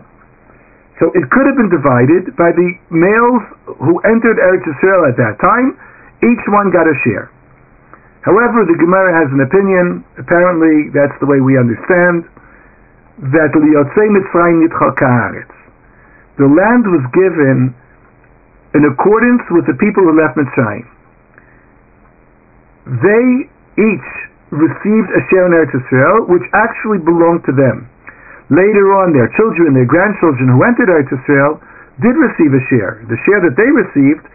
so 1.00 1.12
it 1.12 1.28
could 1.32 1.46
have 1.46 1.60
been 1.60 1.70
divided 1.70 2.36
by 2.40 2.56
the 2.56 2.70
males 2.88 3.44
who 3.84 4.00
entered 4.08 4.40
Eretz 4.40 4.64
Yisrael 4.64 5.12
at 5.12 5.18
that 5.20 5.36
time. 5.44 5.76
Each 6.24 6.44
one 6.48 6.72
got 6.72 6.88
a 6.88 6.96
share. 7.04 7.28
However, 8.24 8.64
the 8.66 8.80
Gemara 8.80 9.12
has 9.14 9.30
an 9.30 9.44
opinion. 9.44 10.08
Apparently, 10.18 10.90
that's 10.96 11.14
the 11.20 11.28
way 11.28 11.44
we 11.44 11.60
understand 11.60 12.26
that 13.36 13.52
mitzrayim. 13.54 14.66
The 16.36 16.48
land 16.52 16.84
was 16.88 17.04
given 17.16 17.76
in 18.76 18.84
accordance 18.84 19.44
with 19.52 19.66
the 19.68 19.78
people 19.80 20.04
who 20.04 20.20
left 20.20 20.36
Mitzrayim. 20.36 20.84
They 22.86 23.48
each 23.80 24.10
received 24.52 25.10
a 25.16 25.22
share 25.32 25.48
in 25.48 25.56
Eretz 25.56 25.72
Yisrael, 25.72 26.28
which 26.28 26.44
actually 26.54 27.00
belonged 27.00 27.46
to 27.46 27.54
them. 27.56 27.88
Later 28.54 28.94
on, 29.02 29.10
their 29.10 29.30
children, 29.34 29.74
their 29.74 29.90
grandchildren 29.90 30.54
who 30.54 30.62
entered 30.62 30.90
Eretz 30.90 31.10
Yisrael 31.10 31.58
did 32.02 32.14
receive 32.14 32.54
a 32.54 32.62
share. 32.70 33.02
The 33.10 33.18
share 33.26 33.42
that 33.42 33.58
they 33.58 33.66
received 33.66 34.26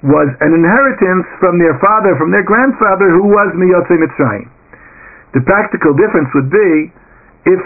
was 0.00 0.30
an 0.40 0.54
inheritance 0.54 1.26
from 1.42 1.60
their 1.60 1.76
father, 1.82 2.16
from 2.16 2.32
their 2.32 2.46
grandfather, 2.46 3.12
who 3.12 3.28
was 3.28 3.52
Miyotze 3.52 3.92
Mitzrayim. 3.92 4.48
The 5.36 5.44
practical 5.44 5.92
difference 5.92 6.32
would 6.32 6.48
be 6.48 6.88
if 7.44 7.60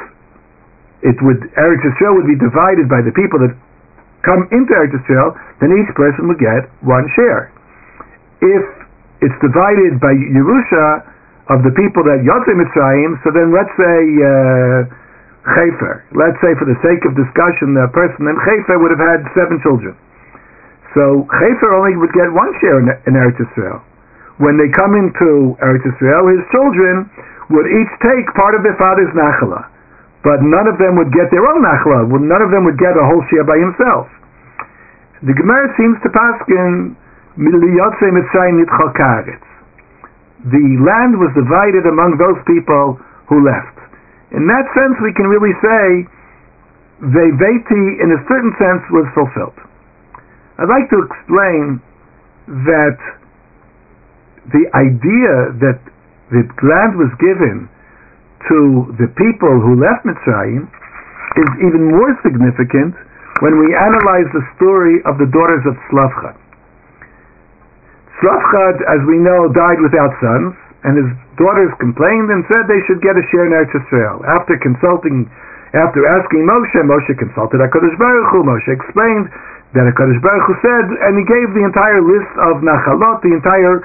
it 1.07 1.19
would 1.23 1.39
Eretz 1.55 1.83
Yisrael 1.87 2.19
would 2.19 2.27
be 2.27 2.39
divided 2.39 2.91
by 2.91 3.05
the 3.05 3.15
people 3.15 3.39
that 3.47 3.55
come 4.27 4.49
into 4.51 4.75
Eretz 4.75 4.97
Yisrael, 4.97 5.39
then 5.63 5.71
each 5.71 5.91
person 5.95 6.27
would 6.27 6.43
get 6.43 6.67
one 6.83 7.07
share. 7.15 7.55
If 8.43 8.65
it's 9.23 9.39
divided 9.39 10.03
by 10.03 10.19
Yerusha, 10.19 11.07
of 11.51 11.67
the 11.67 11.75
people 11.75 12.07
that 12.07 12.23
Yotzei 12.23 12.55
Mitzrayim, 12.55 13.19
so 13.27 13.35
then 13.35 13.51
let's 13.51 13.73
say 13.75 13.99
uh, 14.23 14.87
Chefer. 15.43 16.07
Let's 16.15 16.39
say 16.39 16.55
for 16.59 16.67
the 16.67 16.79
sake 16.83 17.03
of 17.03 17.19
discussion, 17.19 17.75
the 17.75 17.91
person 17.91 18.31
in 18.31 18.37
Chefer 18.47 18.79
would 18.79 18.95
have 18.95 19.03
had 19.03 19.27
seven 19.35 19.59
children. 19.63 19.95
So 20.95 21.27
Chefer 21.29 21.75
only 21.75 21.99
would 21.99 22.15
get 22.15 22.31
one 22.31 22.53
share 22.63 22.79
in, 22.79 22.87
in 23.11 23.19
Eretz 23.19 23.39
Yisrael. 23.43 23.83
When 24.39 24.57
they 24.57 24.71
come 24.71 24.95
into 24.95 25.59
Eretz 25.59 25.83
Yisrael, 25.83 26.31
his 26.31 26.43
children 26.55 27.11
would 27.51 27.67
each 27.67 27.93
take 28.07 28.27
part 28.39 28.55
of 28.55 28.63
their 28.63 28.79
father's 28.79 29.11
nachala. 29.19 29.67
But 30.23 30.41
none 30.47 30.71
of 30.71 30.79
them 30.79 30.95
would 30.97 31.11
get 31.11 31.29
their 31.35 31.43
own 31.43 31.67
nachala. 31.67 32.07
None 32.07 32.43
of 32.43 32.55
them 32.55 32.63
would 32.65 32.79
get 32.79 32.95
a 32.95 33.05
whole 33.05 33.25
share 33.29 33.43
by 33.43 33.59
himself. 33.59 34.07
The 35.27 35.35
Gemara 35.35 35.71
seems 35.75 35.99
to 36.07 36.11
paskin 36.11 36.95
the 37.37 37.49
land 40.85 41.17
was 41.17 41.33
divided 41.33 41.87
among 41.89 42.19
those 42.21 42.37
people 42.45 43.01
who 43.29 43.41
left. 43.41 43.82
In 44.33 44.49
that 44.49 44.65
sense, 44.73 44.97
we 45.05 45.13
can 45.13 45.29
really 45.29 45.53
say 45.61 46.09
Veveti, 47.05 48.01
in 48.01 48.09
a 48.17 48.21
certain 48.31 48.53
sense, 48.57 48.83
was 48.89 49.05
fulfilled. 49.13 49.59
I'd 50.59 50.71
like 50.73 50.89
to 50.89 50.99
explain 51.05 51.83
that 52.67 52.99
the 54.51 54.65
idea 54.75 55.53
that 55.61 55.79
the 56.31 56.43
land 56.65 56.97
was 56.97 57.13
given 57.21 57.69
to 58.49 58.91
the 58.99 59.09
people 59.21 59.55
who 59.61 59.79
left 59.79 60.03
Mitzrayim 60.07 60.67
is 61.37 61.51
even 61.63 61.93
more 61.93 62.17
significant 62.23 62.97
when 63.41 63.59
we 63.59 63.75
analyze 63.75 64.29
the 64.33 64.45
story 64.57 65.03
of 65.05 65.19
the 65.19 65.27
daughters 65.27 65.63
of 65.67 65.75
Slavcha. 65.91 66.35
Slavchad, 68.23 68.79
as 68.87 69.03
we 69.07 69.19
know, 69.19 69.51
died 69.51 69.83
without 69.83 70.15
sons, 70.23 70.55
and 70.83 70.99
his 70.99 71.11
daughters 71.39 71.71
complained 71.79 72.31
and 72.35 72.43
said 72.51 72.67
they 72.67 72.83
should 72.91 72.99
get 73.03 73.15
a 73.15 73.25
share 73.31 73.47
in 73.47 73.55
Eretz 73.55 73.71
Yisrael. 73.71 74.19
After 74.27 74.59
consulting, 74.59 75.31
after 75.75 76.03
asking 76.05 76.43
Moshe, 76.43 76.75
Moshe 76.83 77.15
consulted 77.15 77.63
HaKadosh 77.63 77.97
Baruch 77.99 78.29
Hu. 78.35 78.43
Moshe 78.43 78.67
explained 78.67 79.31
that 79.79 79.87
HaKadosh 79.95 80.21
Baruch 80.21 80.47
Hu 80.51 80.55
said, 80.59 80.87
and 81.07 81.15
he 81.17 81.25
gave 81.25 81.55
the 81.55 81.63
entire 81.63 82.03
list 82.03 82.33
of 82.51 82.67
Nachalot, 82.67 83.23
the 83.23 83.33
entire 83.33 83.79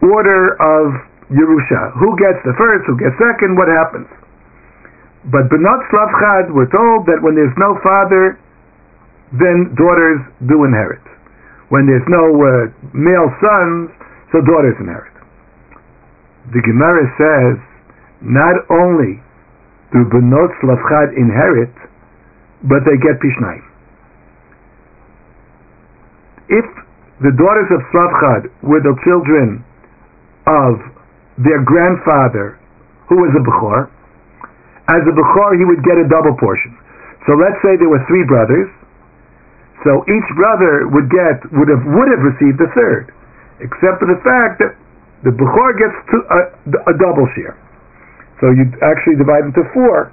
order 0.00 0.54
of 0.62 0.94
Yerusha. 1.28 1.92
Who 1.98 2.14
gets 2.16 2.38
the 2.46 2.54
first, 2.54 2.86
who 2.86 2.96
gets 2.96 3.18
second, 3.18 3.58
what 3.58 3.66
happens. 3.66 4.06
But 5.26 5.50
Benot 5.50 5.86
Slavchad 5.90 6.50
were 6.50 6.66
told 6.66 7.06
that 7.06 7.22
when 7.22 7.34
there's 7.34 7.54
no 7.58 7.78
father, 7.82 8.38
then 9.30 9.74
daughters 9.78 10.18
do 10.46 10.64
inherit. 10.64 11.02
When 11.70 11.86
there's 11.86 12.04
no 12.10 12.26
uh, 12.26 12.72
male 12.92 13.30
sons, 13.40 13.90
so 14.34 14.42
daughters 14.42 14.76
inherit. 14.80 15.11
The 16.50 16.62
Gemara 16.66 17.06
says, 17.14 17.54
not 18.22 18.66
only 18.70 19.22
do 19.94 20.02
Benot 20.10 20.50
Slavchad 20.58 21.14
inherit, 21.14 21.70
but 22.66 22.82
they 22.82 22.98
get 22.98 23.22
Pishnayim. 23.22 23.62
If 26.48 26.66
the 27.22 27.30
daughters 27.38 27.70
of 27.70 27.80
Slavchad 27.94 28.50
were 28.66 28.82
the 28.82 28.94
children 29.06 29.62
of 30.46 30.82
their 31.38 31.62
grandfather, 31.62 32.58
who 33.06 33.22
was 33.22 33.30
a 33.38 33.42
Bechor, 33.42 33.86
as 34.90 35.02
a 35.06 35.14
Bechor 35.14 35.50
he 35.58 35.64
would 35.64 35.82
get 35.86 35.96
a 35.96 36.06
double 36.10 36.34
portion. 36.36 36.74
So 37.26 37.38
let's 37.38 37.56
say 37.62 37.78
there 37.78 37.88
were 37.88 38.02
three 38.10 38.26
brothers, 38.26 38.66
so 39.86 40.02
each 40.10 40.28
brother 40.34 40.90
would 40.90 41.10
get 41.10 41.42
would 41.54 41.70
have 41.70 41.82
would 41.86 42.10
have 42.10 42.22
received 42.22 42.58
a 42.58 42.70
third, 42.74 43.14
except 43.62 44.02
for 44.02 44.10
the 44.10 44.18
fact 44.26 44.58
that 44.62 44.74
the 45.22 45.30
Bechor 45.30 45.70
gets 45.78 45.96
two, 46.10 46.22
a 46.90 46.94
double 46.98 47.26
share. 47.34 47.54
So 48.42 48.50
you 48.50 48.66
actually 48.82 49.16
divide 49.16 49.46
into 49.46 49.62
four. 49.72 50.10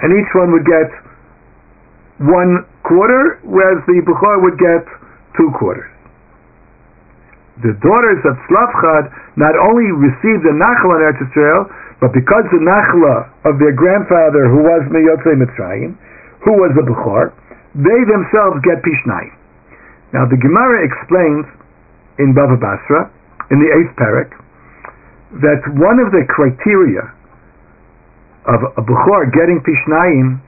and 0.00 0.08
each 0.16 0.30
one 0.32 0.52
would 0.56 0.64
get 0.64 0.88
one 2.24 2.64
quarter, 2.82 3.40
whereas 3.44 3.82
the 3.84 4.00
Bukhar 4.08 4.40
would 4.40 4.56
get 4.56 4.82
two 5.36 5.52
quarters. 5.58 5.90
The 7.60 7.76
daughters 7.84 8.20
of 8.24 8.34
Slavchad 8.48 9.12
not 9.36 9.52
only 9.54 9.92
received 9.92 10.48
the 10.48 10.56
Nachla 10.56 10.96
in 10.96 11.02
Eretz 11.04 11.20
Israel, 11.20 11.68
but 12.00 12.10
because 12.16 12.48
the 12.50 12.62
Nachla 12.64 13.28
of 13.44 13.60
their 13.60 13.76
grandfather, 13.76 14.48
who 14.48 14.64
was 14.64 14.82
Meyotzei 14.88 15.36
Mitzrayim, 15.36 15.94
who 16.42 16.56
was 16.56 16.72
the 16.74 16.82
Bukhar, 16.82 17.30
they 17.76 18.00
themselves 18.08 18.58
get 18.64 18.80
Pishnai. 18.82 19.28
Now 20.16 20.24
the 20.26 20.40
Gemara 20.40 20.82
explains 20.88 21.44
in 22.18 22.34
Bava 22.34 22.58
Basra, 22.58 23.12
in 23.52 23.60
the 23.60 23.68
eighth 23.68 23.92
parak, 24.00 24.32
that 25.44 25.60
one 25.76 26.00
of 26.00 26.10
the 26.12 26.24
criteria 26.28 27.04
of 28.48 28.60
a 28.76 28.82
Bukhar 28.82 29.28
getting 29.30 29.60
Pishnayim 29.60 30.40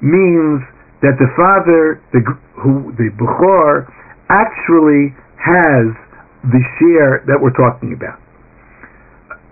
means 0.00 0.62
that 1.02 1.18
the 1.18 1.28
father, 1.34 2.00
the, 2.14 2.22
who, 2.62 2.94
the 2.94 3.10
Bukhar, 3.18 3.90
actually 4.30 5.12
has 5.36 5.90
the 6.54 6.62
share 6.78 7.26
that 7.26 7.38
we're 7.38 7.54
talking 7.54 7.92
about. 7.92 8.18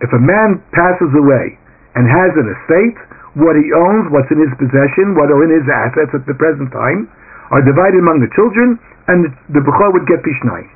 If 0.01 0.11
a 0.15 0.23
man 0.23 0.63
passes 0.73 1.13
away 1.13 1.59
and 1.95 2.07
has 2.09 2.33
an 2.39 2.47
estate, 2.47 2.99
what 3.39 3.55
he 3.55 3.71
owns, 3.75 4.11
what's 4.11 4.31
in 4.31 4.43
his 4.43 4.51
possession, 4.59 5.15
what 5.15 5.31
are 5.31 5.43
in 5.47 5.51
his 5.55 5.67
assets 5.71 6.11
at 6.15 6.25
the 6.27 6.35
present 6.35 6.73
time, 6.73 7.07
are 7.51 7.63
divided 7.63 7.99
among 7.99 8.23
the 8.23 8.31
children, 8.35 8.79
and 9.11 9.31
the 9.51 9.63
Bukhar 9.63 9.93
would 9.93 10.07
get 10.07 10.23
Pishnai. 10.23 10.67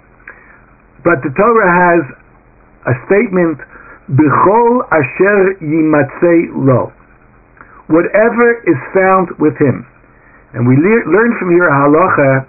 But 1.05 1.21
the 1.21 1.29
Torah 1.37 1.69
has 1.69 2.01
a 2.89 2.97
statement, 3.07 3.61
B'chol 4.11 4.89
asher 4.93 5.55
yimatzei 5.61 6.49
lo. 6.57 6.93
Whatever 7.89 8.63
is 8.65 8.81
found 8.97 9.29
with 9.39 9.57
him. 9.61 9.85
And 10.55 10.67
we 10.67 10.77
le- 10.77 11.05
learn 11.09 11.37
from 11.39 11.51
here 11.51 11.69
halacha 11.69 12.47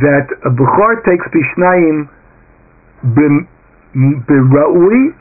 that 0.00 0.26
a 0.44 0.50
Bukhar 0.50 1.04
takes 1.04 1.26
Pishnayim 1.30 2.08
b'ra'ui, 3.14 5.14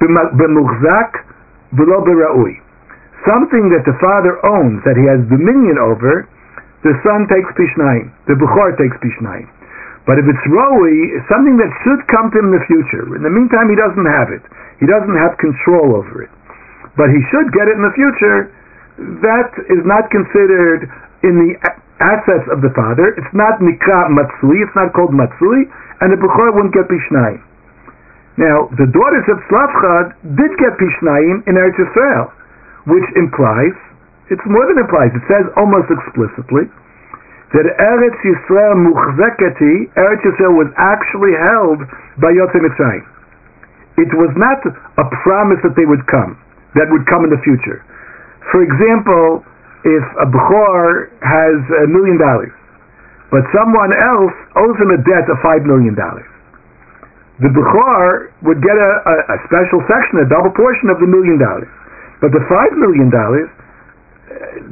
b'muchzak, 0.00 1.10
below 1.76 2.00
b'ra'ui. 2.06 2.54
Something 3.26 3.68
that 3.68 3.84
the 3.84 3.92
father 4.00 4.40
owns, 4.46 4.82
that 4.84 4.96
he 4.96 5.04
has 5.04 5.20
dominion 5.28 5.76
over, 5.76 6.26
the 6.82 6.94
son 7.04 7.28
takes 7.28 7.52
Pishnayim, 7.58 8.10
the 8.26 8.34
Bukhar 8.34 8.76
takes 8.78 8.96
Pishnayim. 9.04 9.46
But 10.08 10.16
if 10.16 10.26
it's 10.26 10.44
Roi, 10.48 10.92
it's 11.16 11.28
something 11.28 11.60
that 11.60 11.70
should 11.84 12.00
come 12.08 12.32
to 12.32 12.36
him 12.40 12.50
in 12.50 12.54
the 12.56 12.66
future. 12.66 13.04
In 13.14 13.22
the 13.22 13.30
meantime, 13.30 13.68
he 13.68 13.76
doesn't 13.76 14.08
have 14.08 14.32
it. 14.32 14.42
He 14.80 14.88
doesn't 14.88 15.16
have 15.16 15.36
control 15.36 15.96
over 15.96 16.24
it. 16.24 16.32
But 16.96 17.12
he 17.12 17.20
should 17.28 17.52
get 17.52 17.68
it 17.68 17.76
in 17.76 17.84
the 17.84 17.94
future. 17.94 18.48
That 19.20 19.52
is 19.68 19.84
not 19.84 20.08
considered 20.08 20.88
in 21.22 21.36
the 21.36 21.52
assets 22.00 22.48
of 22.48 22.64
the 22.64 22.72
father. 22.72 23.12
It's 23.14 23.34
not 23.36 23.60
Nikra 23.60 24.08
Matsui. 24.08 24.64
It's 24.64 24.74
not 24.74 24.96
called 24.96 25.12
Matsui. 25.12 25.68
And 26.00 26.08
the 26.10 26.18
Bukhar 26.18 26.56
wouldn't 26.56 26.72
get 26.72 26.88
Pishnayim. 26.88 27.44
Now, 28.40 28.72
the 28.72 28.88
daughters 28.88 29.26
of 29.28 29.36
Slavchad 29.52 30.16
did 30.32 30.52
get 30.56 30.72
Pishnayim 30.80 31.44
in 31.44 31.60
Eretz 31.60 31.76
Yisrael, 31.76 32.32
which 32.88 33.04
implies, 33.12 33.76
it's 34.32 34.40
more 34.48 34.64
than 34.64 34.80
implies, 34.80 35.12
it 35.12 35.20
says 35.28 35.44
almost 35.60 35.92
explicitly, 35.92 36.72
that 37.50 37.66
Eretz 37.66 38.18
Yisrael 38.22 38.78
Muchzeketi, 38.78 39.90
Eretz 39.98 40.22
Yisrael 40.22 40.54
was 40.54 40.70
actually 40.78 41.34
held 41.34 41.82
by 42.22 42.30
Yotzei 42.30 42.62
Mitzrayim. 42.62 43.02
It 43.98 44.10
was 44.14 44.30
not 44.38 44.62
a 44.62 45.06
promise 45.26 45.58
that 45.66 45.74
they 45.74 45.84
would 45.84 46.06
come, 46.06 46.38
that 46.78 46.86
would 46.88 47.04
come 47.10 47.26
in 47.26 47.30
the 47.34 47.42
future. 47.42 47.82
For 48.54 48.62
example, 48.62 49.42
if 49.82 50.04
a 50.22 50.26
Bechor 50.30 51.10
has 51.26 51.58
a 51.82 51.86
million 51.90 52.22
dollars, 52.22 52.54
but 53.34 53.42
someone 53.50 53.92
else 53.98 54.34
owes 54.54 54.76
him 54.78 54.94
a 54.94 55.00
debt 55.02 55.26
of 55.26 55.36
five 55.42 55.66
million 55.66 55.98
dollars, 55.98 56.26
the 57.42 57.50
Bechor 57.50 58.30
would 58.46 58.62
get 58.62 58.78
a, 58.78 58.90
a, 59.10 59.14
a 59.34 59.36
special 59.50 59.82
section, 59.90 60.22
a 60.22 60.28
double 60.30 60.54
portion 60.54 60.86
of 60.86 61.02
the 61.02 61.08
million 61.08 61.40
dollars. 61.40 61.70
But 62.22 62.30
the 62.30 62.44
five 62.46 62.72
million 62.78 63.10
dollars 63.10 63.48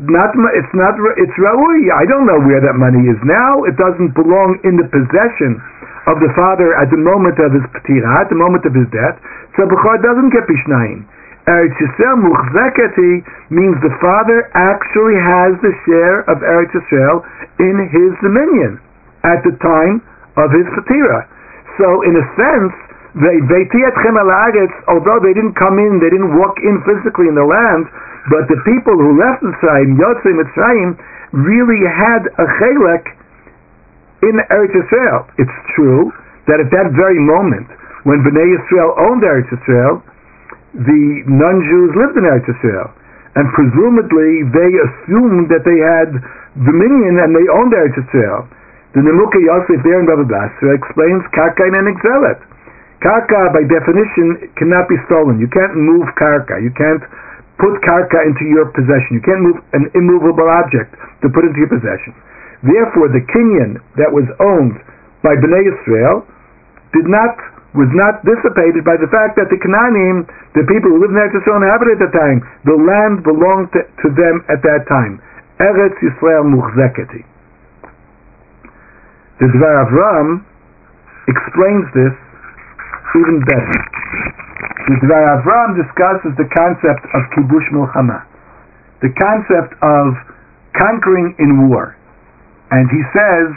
not 0.09 0.33
it's 0.57 0.73
not 0.73 0.97
it's 1.21 1.37
Raui. 1.37 1.93
I 1.93 2.09
don't 2.09 2.25
know 2.25 2.41
where 2.41 2.61
that 2.65 2.77
money 2.81 3.05
is 3.05 3.21
now. 3.25 3.65
It 3.69 3.77
doesn't 3.77 4.17
belong 4.17 4.57
in 4.65 4.81
the 4.81 4.89
possession 4.89 5.61
of 6.09 6.25
the 6.25 6.33
father 6.33 6.73
at 6.81 6.89
the 6.89 6.97
moment 6.97 7.37
of 7.37 7.53
his 7.53 7.65
patira, 7.77 8.25
at 8.25 8.33
the 8.33 8.39
moment 8.39 8.65
of 8.65 8.73
his 8.73 8.89
death. 8.89 9.21
So 9.61 9.69
Bukhar 9.69 10.01
doesn't 10.01 10.33
get 10.33 10.49
Bishnayim. 10.49 11.05
Eretz 11.49 11.77
Yisrael 11.81 12.17
Muchzeketi 12.21 13.25
means 13.53 13.77
the 13.85 13.93
father 14.01 14.49
actually 14.57 15.17
has 15.21 15.57
the 15.61 15.73
share 15.85 16.25
of 16.29 16.41
Eretz 16.41 16.73
Yisrael 16.73 17.25
in 17.61 17.77
his 17.93 18.13
dominion 18.25 18.81
at 19.25 19.45
the 19.45 19.53
time 19.61 20.01
of 20.41 20.49
his 20.53 20.65
patira. 20.77 21.29
So 21.77 22.05
in 22.09 22.17
a 22.17 22.25
sense, 22.41 22.73
they 23.17 23.41
although 24.89 25.21
they 25.25 25.35
didn't 25.35 25.57
come 25.57 25.77
in, 25.81 25.99
they 26.01 26.13
didn't 26.13 26.37
walk 26.37 26.57
in 26.61 26.81
physically 26.85 27.29
in 27.29 27.35
the 27.35 27.45
land, 27.45 27.89
but 28.27 28.51
the 28.51 28.61
people 28.67 28.99
who 28.99 29.17
left 29.17 29.41
Mitzrayim, 29.47 29.97
Yotzei 29.97 30.35
Mitzrayim, 30.35 30.99
really 31.33 31.81
had 31.87 32.27
a 32.41 32.47
chelek 32.59 33.05
in 34.27 34.35
Eretz 34.51 34.75
Yisrael. 34.75 35.31
It's 35.39 35.59
true 35.77 36.11
that 36.51 36.59
at 36.59 36.71
that 36.75 36.91
very 36.97 37.21
moment, 37.21 37.69
when 38.03 38.25
Bnei 38.27 38.57
Yisrael 38.57 38.97
owned 38.99 39.23
Eretz 39.23 39.49
Yisrael, 39.53 40.03
the 40.75 41.03
non-Jews 41.29 41.91
lived 41.95 42.17
in 42.19 42.25
Eretz 42.27 42.49
Yisrael. 42.49 42.91
And 43.37 43.47
presumably 43.55 44.49
they 44.51 44.71
assumed 44.83 45.47
that 45.53 45.63
they 45.63 45.79
had 45.79 46.11
dominion 46.65 47.23
and 47.23 47.31
they 47.37 47.47
owned 47.55 47.73
Eretz 47.73 47.95
Yisrael. 47.95 48.49
The 48.97 49.05
Nimukei 49.05 49.45
Yosef 49.45 49.85
there 49.85 50.01
in 50.01 50.09
Baba 50.09 50.25
Basra 50.25 50.75
explains 50.75 51.23
Karka 51.37 51.69
and 51.69 51.87
Exelet. 51.93 52.41
Karka, 53.05 53.55
by 53.55 53.63
definition, 53.69 54.51
cannot 54.59 54.89
be 54.89 54.97
stolen. 55.07 55.39
You 55.39 55.47
can't 55.53 55.77
move 55.77 56.09
Karka. 56.19 56.59
You 56.59 56.73
can't 56.75 57.05
put 57.59 57.75
karka 57.83 58.23
into 58.25 58.47
your 58.47 58.71
possession. 58.71 59.19
You 59.19 59.25
can't 59.27 59.43
move 59.43 59.59
an 59.75 59.91
immovable 59.95 60.47
object 60.47 60.95
to 61.23 61.27
put 61.29 61.45
into 61.45 61.59
your 61.59 61.71
possession. 61.71 62.15
Therefore, 62.63 63.11
the 63.11 63.23
kinyan 63.31 63.79
that 63.99 64.11
was 64.11 64.27
owned 64.43 64.79
by 65.23 65.35
Bnei 65.39 65.67
Israel 65.67 66.27
did 66.95 67.07
not 67.07 67.35
was 67.77 67.91
not 67.93 68.25
dissipated 68.25 68.83
by 68.83 68.97
the 68.97 69.07
fact 69.13 69.37
that 69.37 69.53
the 69.53 69.61
Canaanim, 69.61 70.25
the 70.57 70.65
people 70.65 70.89
who 70.89 71.05
lived 71.05 71.13
in 71.13 71.21
Eretz 71.21 71.37
Yisrael 71.37 71.61
inhabited 71.61 72.01
at 72.01 72.09
the 72.09 72.13
time, 72.17 72.41
the 72.65 72.75
land 72.75 73.21
belonged 73.23 73.69
to, 73.77 73.85
to 74.03 74.09
them 74.17 74.41
at 74.49 74.65
that 74.65 74.89
time. 74.89 75.21
Eretz 75.61 75.95
Yisrael 76.01 76.49
Muchzeketi. 76.49 77.23
The 79.39 79.53
Dvar 79.53 79.85
Avram 79.85 80.43
explains 81.29 81.87
this 81.93 82.15
even 83.15 83.45
better. 83.45 83.79
The 84.89 84.95
Dvar 85.05 85.37
Avram 85.37 85.77
discusses 85.77 86.33
the 86.39 86.49
concept 86.49 87.05
of 87.13 87.21
kibush 87.37 87.69
milchama, 87.77 88.25
the 89.03 89.13
concept 89.21 89.77
of 89.85 90.17
conquering 90.73 91.37
in 91.39 91.69
war, 91.69 91.95
and 92.71 92.89
he 92.89 93.03
says, 93.13 93.53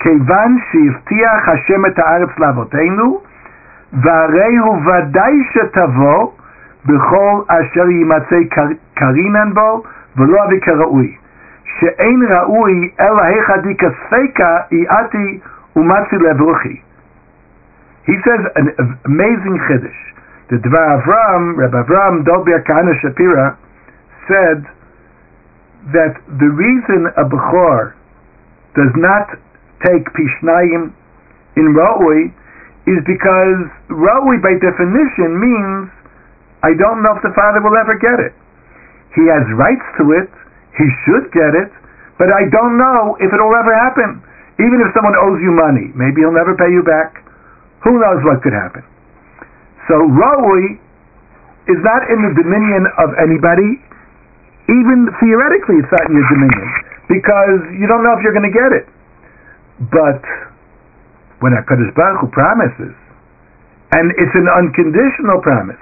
כיוון 0.00 0.58
שהבטיח 0.72 1.48
השם 1.48 1.86
את 1.86 1.98
הארץ 1.98 2.38
לאבותינו, 2.38 3.20
והרי 3.92 4.56
הוא 4.56 4.78
ודאי 4.86 5.34
שתבוא 5.52 6.32
בכל 6.84 7.42
אשר 7.48 7.88
יימצא 7.88 8.36
קרינן 8.94 9.54
בו, 9.54 9.82
ולא 10.16 10.44
אבי 10.44 10.60
כראוי. 10.60 11.16
שאין 11.80 12.22
ראוי 12.28 12.90
אלא 13.00 13.22
היכא 13.22 13.56
דיקספקה 13.56 14.58
איעתי 14.72 15.38
ומצי 15.76 16.16
לברוכי. 16.16 16.85
He 18.06 18.14
says 18.22 18.40
an 18.54 18.70
amazing 19.04 19.58
chiddush. 19.66 20.00
The 20.48 20.62
Dvar 20.62 21.02
Avram, 21.02 21.58
Rabbi 21.58 21.82
Avram 21.82 22.22
Dolbier 22.22 22.62
Kahana 22.62 22.94
Shapira, 23.02 23.58
said 24.30 24.62
that 25.90 26.14
the 26.38 26.50
reason 26.50 27.10
a 27.18 27.26
Bechor 27.26 27.94
does 28.78 28.94
not 28.94 29.26
take 29.82 30.06
Pishnayim 30.14 30.94
in 31.58 31.66
Ra'ui 31.74 32.30
is 32.86 33.02
because 33.02 33.58
Ra'ui 33.90 34.38
by 34.38 34.54
definition 34.62 35.34
means 35.42 35.90
I 36.62 36.78
don't 36.78 37.02
know 37.02 37.18
if 37.18 37.22
the 37.26 37.34
father 37.34 37.58
will 37.58 37.74
ever 37.74 37.98
get 37.98 38.22
it. 38.22 38.34
He 39.18 39.26
has 39.26 39.42
rights 39.58 39.86
to 39.98 40.14
it, 40.14 40.30
he 40.78 40.86
should 41.02 41.32
get 41.34 41.58
it, 41.58 41.72
but 42.18 42.30
I 42.30 42.46
don't 42.52 42.78
know 42.78 43.16
if 43.18 43.32
it'll 43.32 43.54
ever 43.54 43.74
happen. 43.74 44.22
Even 44.62 44.80
if 44.80 44.94
someone 44.94 45.16
owes 45.18 45.40
you 45.42 45.52
money, 45.52 45.92
maybe 45.92 46.22
he'll 46.22 46.32
never 46.32 46.54
pay 46.56 46.70
you 46.70 46.86
back. 46.86 47.25
Who 47.86 48.02
knows 48.02 48.18
what 48.26 48.42
could 48.42 48.50
happen? 48.52 48.82
So 49.86 49.94
Rawi 49.94 50.82
is 51.70 51.78
not 51.86 52.02
in 52.10 52.18
the 52.26 52.34
dominion 52.34 52.90
of 52.98 53.14
anybody. 53.22 53.78
Even 54.66 55.06
theoretically, 55.22 55.78
it's 55.78 55.92
not 55.94 56.10
in 56.10 56.18
your 56.18 56.26
dominion 56.26 56.66
because 57.06 57.62
you 57.78 57.86
don't 57.86 58.02
know 58.02 58.18
if 58.18 58.26
you're 58.26 58.34
going 58.34 58.50
to 58.50 58.54
get 58.54 58.74
it. 58.74 58.90
But 59.86 60.18
when 61.38 61.54
Hakadosh 61.54 61.94
Baruch 61.94 62.26
Hu 62.26 62.28
promises, 62.34 62.94
and 63.94 64.10
it's 64.18 64.34
an 64.34 64.50
unconditional 64.50 65.38
promise, 65.38 65.78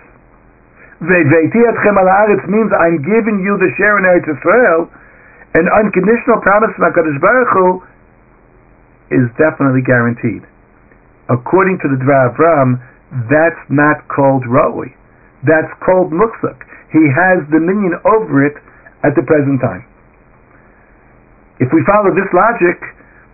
means 2.53 2.69
I'm 2.77 3.01
giving 3.01 3.41
you 3.41 3.57
the 3.57 3.73
share 3.81 3.97
in 3.97 4.05
Eretz 4.05 4.29
Israel. 4.29 4.93
An 5.57 5.73
unconditional 5.73 6.43
promise 6.43 6.71
from 6.77 6.93
HaKadosh 6.93 7.21
Baruch 7.21 7.49
Hu 7.57 7.81
is 9.09 9.25
definitely 9.41 9.81
guaranteed. 9.87 10.45
According 11.29 11.79
to 11.81 11.89
the 11.89 11.97
Dvar 11.97 12.37
that's 13.31 13.63
not 13.71 14.03
called 14.11 14.43
Ra'ui. 14.45 14.91
That's 15.47 15.71
called 15.85 16.11
Muchzak. 16.11 16.59
He 16.91 17.07
has 17.15 17.47
dominion 17.49 17.95
over 18.03 18.43
it 18.45 18.59
at 19.07 19.15
the 19.15 19.23
present 19.23 19.61
time. 19.63 19.87
If 21.63 21.71
we 21.71 21.87
follow 21.87 22.11
this 22.11 22.27
logic, 22.35 22.81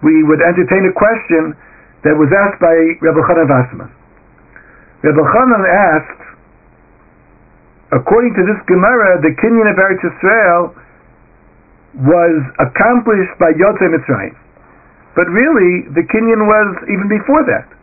we 0.05 0.21
would 0.25 0.45
entertain 0.45 0.85
a 0.85 0.93
question 0.93 1.57
that 2.05 2.17
was 2.17 2.29
asked 2.33 2.61
by 2.61 2.73
Reb 3.01 3.17
Elchanan 3.17 3.49
Wasserman. 3.49 3.91
Reb 5.01 5.17
Elchanan 5.17 5.65
asked, 5.65 6.23
according 7.97 8.37
to 8.37 8.43
this 8.45 8.61
Gemara, 8.69 9.21
the 9.25 9.33
Kinyan 9.41 9.69
of 9.73 9.77
Eretz 9.81 10.05
Yisrael 10.05 10.77
was 12.05 12.37
accomplished 12.61 13.33
by 13.41 13.57
Yotzei 13.57 13.89
Mitzrayim. 13.89 14.37
But 15.17 15.27
really, 15.33 15.89
the 15.91 16.05
Kinyan 16.07 16.45
was 16.45 16.69
even 16.85 17.09
before 17.09 17.45
that. 17.49 17.80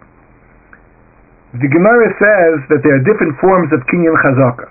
The 1.56 1.72
Gemara 1.72 2.12
says 2.20 2.56
that 2.68 2.84
there 2.84 3.00
are 3.00 3.04
different 3.08 3.40
forms 3.40 3.72
of 3.72 3.80
Kinyan 3.88 4.20
Chazaka. 4.20 4.68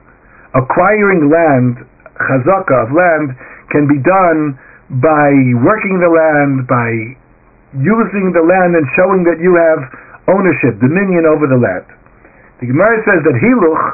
Acquiring 0.52 1.32
land, 1.32 1.80
Chazaka 2.20 2.84
of 2.84 2.92
land, 2.92 3.32
can 3.72 3.88
be 3.88 3.96
done 4.04 4.60
by 5.00 5.32
working 5.64 5.96
the 6.04 6.12
land, 6.12 6.68
by 6.68 7.16
using 7.80 8.36
the 8.36 8.44
land 8.44 8.76
and 8.76 8.84
showing 8.92 9.24
that 9.24 9.40
you 9.40 9.56
have 9.56 9.80
ownership, 10.28 10.76
dominion 10.84 11.24
over 11.24 11.48
the 11.48 11.56
land. 11.56 11.88
The 12.60 12.68
Gemara 12.68 13.00
says 13.08 13.24
that 13.24 13.36
Hiluch, 13.40 13.84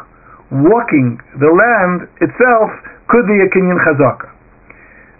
walking 0.66 1.22
the 1.38 1.54
land 1.54 2.10
itself, 2.18 2.68
could 3.06 3.30
be 3.30 3.38
a 3.40 3.48
Kinyan 3.50 3.78
Chazaka. 3.86 4.26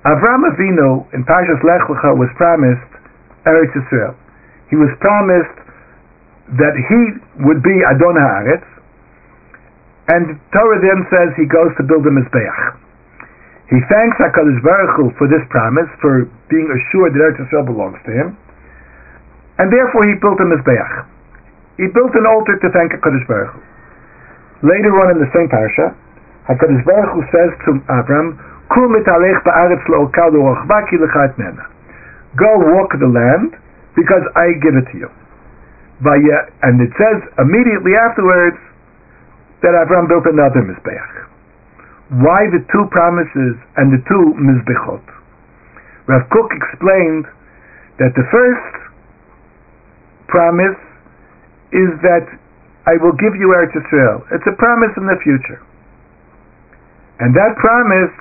Avram 0.03 0.51
Avinu 0.51 1.07
in 1.15 1.23
Parshas 1.23 1.63
Lech 1.63 1.87
Lecha 1.87 2.11
was 2.19 2.29
promised 2.35 2.91
Eretz 3.47 3.71
Yisrael. 3.71 4.19
He 4.69 4.75
was 4.75 4.91
promised 4.99 5.62
that 6.59 6.75
he 6.77 7.01
would 7.49 7.65
be 7.65 7.77
Adon 7.89 8.17
Haaretz, 8.21 8.67
and 10.13 10.37
Torah 10.53 10.81
then 10.83 11.07
says 11.09 11.33
he 11.39 11.49
goes 11.49 11.73
to 11.81 11.83
build 11.87 12.05
a 12.05 12.13
Mizbeach. 12.13 12.61
He 13.73 13.81
thanks 13.89 14.21
HaKadosh 14.21 14.61
Baruch 14.61 14.93
Hu 15.01 15.05
for 15.17 15.31
this 15.33 15.41
promise, 15.49 15.89
for 16.05 16.29
being 16.53 16.69
assured 16.69 17.17
that 17.17 17.25
Eretz 17.25 17.41
Yisrael 17.41 17.65
belongs 17.65 17.97
to 18.05 18.13
him, 18.13 18.37
and 19.57 19.73
therefore 19.73 20.05
he 20.05 20.13
built 20.21 20.37
a 20.45 20.49
Mizbeach. 20.49 20.93
He 21.81 21.89
built 21.89 22.13
an 22.13 22.29
altar 22.29 22.61
to 22.61 22.69
thank 22.69 22.93
HaKadosh 22.93 23.25
Baruch 23.25 23.57
Hu. 23.57 23.61
Later 24.69 24.93
on 25.01 25.17
in 25.17 25.19
the 25.25 25.31
same 25.33 25.49
parasha, 25.49 25.97
HaKadosh 26.53 26.85
Baruch 26.85 27.17
Hu 27.17 27.23
says 27.33 27.51
to 27.65 27.81
Avram, 27.89 28.37
Kul 28.69 28.93
mitalech 28.93 29.41
ba'aretz 29.41 29.85
lo'okal 29.89 30.37
Go 32.37 32.51
walk 32.77 32.93
the 33.01 33.09
land, 33.09 33.57
because 33.97 34.25
I 34.37 34.53
give 34.61 34.77
it 34.77 34.85
to 34.93 34.99
you. 34.99 35.11
And 36.03 36.83
it 36.83 36.91
says 36.99 37.19
immediately 37.39 37.95
afterwards 37.95 38.59
that 39.63 39.79
Avram 39.79 40.09
built 40.11 40.27
another 40.27 40.63
Mizbeach. 40.67 41.23
Why 42.21 42.45
the 42.51 42.61
two 42.69 42.85
promises 42.91 43.57
and 43.81 43.89
the 43.89 44.03
two 44.05 44.37
mizbechot? 44.37 45.07
Rav 46.11 46.29
Kook 46.29 46.51
explained 46.53 47.25
that 47.97 48.13
the 48.19 48.27
first 48.29 48.75
promise 50.29 50.77
is 51.73 51.89
that 52.03 52.27
I 52.85 52.99
will 53.01 53.17
give 53.17 53.33
you 53.39 53.55
Eretz 53.55 53.73
Yisrael. 53.73 54.27
It's 54.35 54.45
a 54.45 54.57
promise 54.59 54.91
in 54.99 55.07
the 55.07 55.17
future. 55.23 55.63
And 57.21 57.33
that 57.33 57.55
promise 57.57 58.13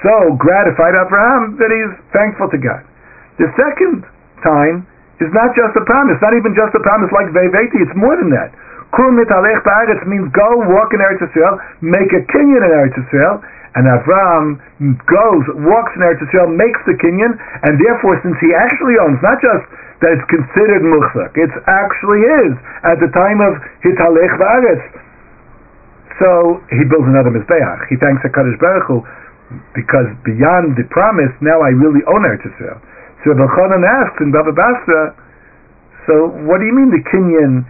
so 0.00 0.34
gratified 0.38 0.94
Abraham 0.94 1.58
that 1.58 1.68
he's 1.68 1.94
thankful 2.14 2.48
to 2.48 2.58
God. 2.58 2.86
The 3.38 3.50
second 3.58 4.06
time 4.42 4.86
is 5.22 5.30
not 5.32 5.54
just 5.54 5.72
a 5.78 5.84
promise, 5.86 6.18
not 6.18 6.34
even 6.34 6.52
just 6.52 6.74
a 6.74 6.82
promise 6.82 7.08
like 7.14 7.30
Veveti, 7.30 7.78
it's 7.78 7.94
more 7.94 8.18
than 8.18 8.28
that. 8.34 8.50
Kul 8.92 9.08
mitalech 9.16 9.62
ba'aretz 9.64 10.04
means 10.04 10.28
go 10.36 10.48
walk 10.68 10.92
in 10.92 11.00
Eretz 11.00 11.24
Yisrael, 11.24 11.56
make 11.80 12.12
a 12.12 12.20
kinyan 12.28 12.60
in 12.60 12.70
Eretz 12.76 12.92
Yisrael, 12.92 13.40
and 13.72 13.88
Avram 13.88 14.60
goes, 15.08 15.44
walks 15.64 15.96
in 15.96 16.04
Eretz 16.04 16.20
Yisrael, 16.20 16.52
makes 16.52 16.76
the 16.84 16.92
kinyan, 17.00 17.32
and 17.64 17.80
therefore, 17.80 18.20
since 18.20 18.36
he 18.44 18.52
actually 18.52 19.00
owns, 19.00 19.16
not 19.24 19.40
just 19.40 19.64
that 20.04 20.12
it's 20.12 20.28
considered 20.28 20.84
muchzak, 20.84 21.32
it 21.40 21.48
actually 21.64 22.20
is 22.44 22.52
at 22.84 23.00
the 23.00 23.08
time 23.16 23.40
of 23.40 23.56
hitalech 23.80 24.34
ba'aretz. 24.36 24.84
So 26.20 26.60
he 26.68 26.84
builds 26.84 27.08
another 27.08 27.32
mizbeach. 27.32 27.88
He 27.88 27.96
thanks 27.96 28.20
Hakadosh 28.20 28.60
Baruch 28.60 28.86
Hu 28.92 29.00
because 29.72 30.12
beyond 30.24 30.76
the 30.76 30.84
promise, 30.92 31.32
now 31.40 31.64
I 31.64 31.72
really 31.72 32.04
own 32.04 32.28
Eretz 32.28 32.44
Yisrael. 32.44 32.76
So 33.22 33.32
Rabbi 33.32 33.46
Chanan 33.54 33.86
asks 33.86 34.18
in 34.18 34.34
Baba 34.34 34.50
Basra, 34.50 35.14
so 36.06 36.34
what 36.44 36.58
do 36.58 36.66
you 36.66 36.74
mean 36.74 36.90
the 36.90 37.02
Kenyan 37.06 37.62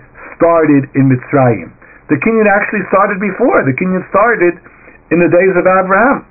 started 0.43 0.91
in 0.99 1.07
Mitzrayim. 1.07 1.71
The 2.11 2.19
Kenyan 2.19 2.51
actually 2.51 2.83
started 2.91 3.23
before. 3.23 3.62
The 3.62 3.77
Kenyan 3.79 4.03
started 4.11 4.59
in 5.15 5.23
the 5.23 5.31
days 5.31 5.55
of 5.55 5.62
Abraham. 5.62 6.27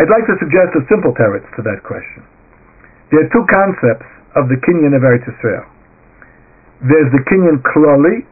I'd 0.00 0.08
like 0.08 0.24
to 0.30 0.38
suggest 0.40 0.72
a 0.78 0.82
simple 0.88 1.12
teretz 1.12 1.44
to 1.58 1.62
that 1.68 1.84
question. 1.84 2.24
There 3.12 3.20
are 3.20 3.30
two 3.34 3.44
concepts 3.50 4.08
of 4.40 4.48
the 4.48 4.56
Kenyan 4.64 4.96
of 4.96 5.04
Eretz 5.04 5.26
Yisrael. 5.28 5.68
There's 6.86 7.10
the 7.12 7.22
Kenyan 7.28 7.60
klali 7.60 8.24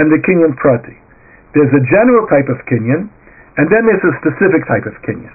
and 0.00 0.08
the 0.08 0.22
Kenyan 0.24 0.56
prati. 0.56 0.96
There's 1.52 1.72
a 1.74 1.82
general 1.92 2.24
type 2.30 2.48
of 2.48 2.62
Kenyan, 2.70 3.10
and 3.58 3.66
then 3.68 3.84
there's 3.84 4.04
a 4.06 4.14
specific 4.22 4.62
type 4.70 4.86
of 4.86 4.94
kinyan. 5.02 5.34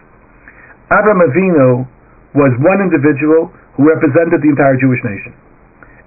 Abraham 0.91 1.24
Avinu 1.24 1.88
was 2.34 2.52
one 2.60 2.82
individual 2.82 3.54
who 3.78 3.88
represented 3.88 4.41
the 4.41 4.50
entire 4.50 4.78
Jewish 4.78 5.00
nation 5.06 5.34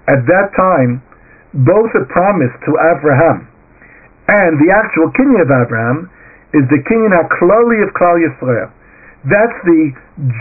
at 0.07 0.23
that 0.27 0.55
time, 0.55 1.03
both 1.67 1.91
a 1.95 2.07
promise 2.07 2.51
to 2.63 2.71
Abraham 2.79 3.47
and 4.27 4.59
the 4.59 4.71
actual 4.71 5.11
kinyan 5.15 5.43
of 5.43 5.51
Abraham 5.51 6.11
is 6.55 6.63
the 6.71 6.79
kinyan 6.87 7.11
HaKlali 7.11 7.83
of 7.83 7.91
Klal 7.95 8.19
Yisrael. 8.19 8.71
That's 9.27 9.57
the 9.67 9.91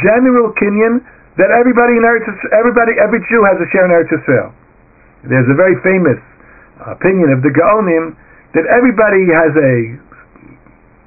general 0.03 0.55
kinyan 0.55 1.03
that 1.39 1.51
everybody 1.51 1.99
in 1.99 2.03
Eretz, 2.07 2.27
everybody, 2.55 2.95
every 2.99 3.23
Jew 3.31 3.43
has 3.47 3.59
a 3.59 3.67
share 3.71 3.87
in 3.87 3.93
Eretz 3.95 4.11
Yisrael. 4.11 4.55
There's 5.27 5.51
a 5.51 5.59
very 5.59 5.75
famous 5.83 6.19
opinion 6.87 7.35
of 7.35 7.43
the 7.43 7.51
Gaonim 7.51 8.15
that 8.55 8.67
everybody 8.71 9.27
has 9.35 9.51
a 9.59 9.99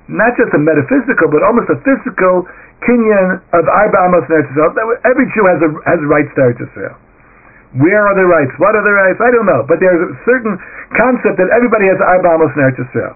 not 0.10 0.34
just 0.36 0.50
a 0.58 0.60
metaphysical, 0.60 1.30
but 1.30 1.46
almost 1.46 1.70
a 1.70 1.78
physical 1.86 2.50
kinyan 2.82 3.40
of 3.54 3.64
Arba 3.70 3.98
Amos 4.10 4.26
in 4.26 4.42
Yisrael. 4.42 4.74
Every 5.06 5.30
Jew 5.32 5.46
has 5.46 5.62
a 5.62 5.70
has 5.86 6.02
rights 6.10 6.34
to 6.36 6.50
Eretz 6.50 6.60
Yisrael. 6.60 6.98
Where 7.78 8.02
are 8.10 8.18
the 8.18 8.26
rights? 8.26 8.50
What 8.58 8.74
are 8.74 8.82
the 8.82 8.96
rights? 8.96 9.22
I 9.22 9.30
don't 9.30 9.46
know. 9.46 9.62
But 9.70 9.78
there's 9.78 10.02
a 10.02 10.18
certain 10.26 10.58
concept 10.98 11.38
that 11.38 11.54
everybody 11.54 11.86
has 11.86 12.02
Arba 12.02 12.42
Amos 12.42 12.54
Eretz 12.58 12.82
Yisrael. 12.82 13.14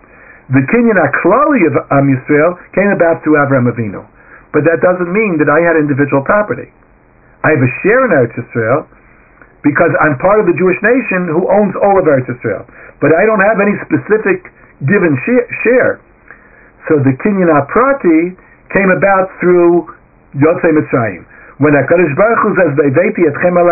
The 0.53 0.62
Kinyan 0.69 0.99
HaKlali 1.01 1.65
of 1.65 1.73
Am 1.89 2.06
Yisrael 2.06 2.60
came 2.77 2.93
about 2.93 3.25
through 3.25 3.41
Avram 3.41 3.65
Avinu. 3.65 4.06
But 4.53 4.69
that 4.69 4.86
doesn't 4.86 5.10
mean 5.10 5.41
that 5.41 5.49
I 5.49 5.65
had 5.65 5.73
individual 5.73 6.21
property. 6.21 6.69
I 7.41 7.58
have 7.58 7.63
a 7.63 7.71
share 7.82 8.06
in 8.06 8.13
Eretz 8.13 8.38
Yisrael 8.38 8.86
because 9.65 9.89
I'm 9.97 10.19
part 10.21 10.38
of 10.38 10.45
the 10.45 10.53
Jewish 10.53 10.77
nation 10.84 11.32
who 11.32 11.49
owns 11.49 11.73
all 11.82 11.97
of 11.97 12.06
Eretz 12.06 12.29
Yisrael. 12.29 12.69
But 13.01 13.15
I 13.17 13.25
don't 13.25 13.41
have 13.41 13.58
any 13.58 13.73
specific 13.88 14.53
given 14.86 15.17
share. 15.63 16.03
So 16.89 16.99
the 16.99 17.15
Kinyan 17.23 17.47
HaPrati 17.47 18.35
came 18.75 18.91
about 18.91 19.31
through 19.39 19.87
Yotzei 20.35 20.73
Mitzrayim. 20.75 21.23
When 21.61 21.73
HaKadosh 21.73 22.15
Baruch 22.17 22.41
Hu 22.43 22.49
says, 22.59 22.71
Be'veiti 22.75 23.23
etchem 23.29 23.55
al 23.55 23.69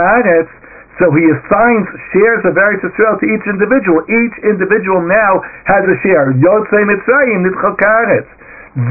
so 1.00 1.10
he 1.18 1.24
assigns 1.34 1.88
shares 2.14 2.46
of 2.46 2.54
Eretz 2.54 2.86
Yisrael 2.86 3.18
to 3.18 3.26
each 3.26 3.42
individual. 3.50 4.06
Each 4.06 4.38
individual 4.46 5.02
now 5.02 5.42
has 5.66 5.82
a 5.88 5.98
share. 6.06 6.30
Yotzei 6.38 6.84
Mitzrayim 6.86 7.42
Nitzchakaretz. 7.48 8.30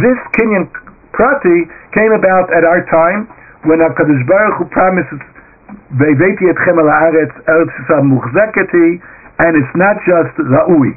This 0.02 0.18
Kinyan 0.36 0.66
Prati 1.12 1.70
came 1.94 2.12
about 2.12 2.50
at 2.52 2.64
our 2.64 2.82
time 2.90 3.30
when 3.62 3.78
HaKadosh 3.78 4.26
Baruch 4.26 4.58
Hu 4.58 4.64
promises 4.74 5.20
Ve'veti 5.96 6.50
etchem 6.50 6.82
al 6.82 6.90
Eretz 6.90 7.32
Yisrael 7.88 9.00
and 9.40 9.56
it's 9.56 9.74
not 9.76 9.96
just 10.04 10.36
Ra'ui. 10.36 10.92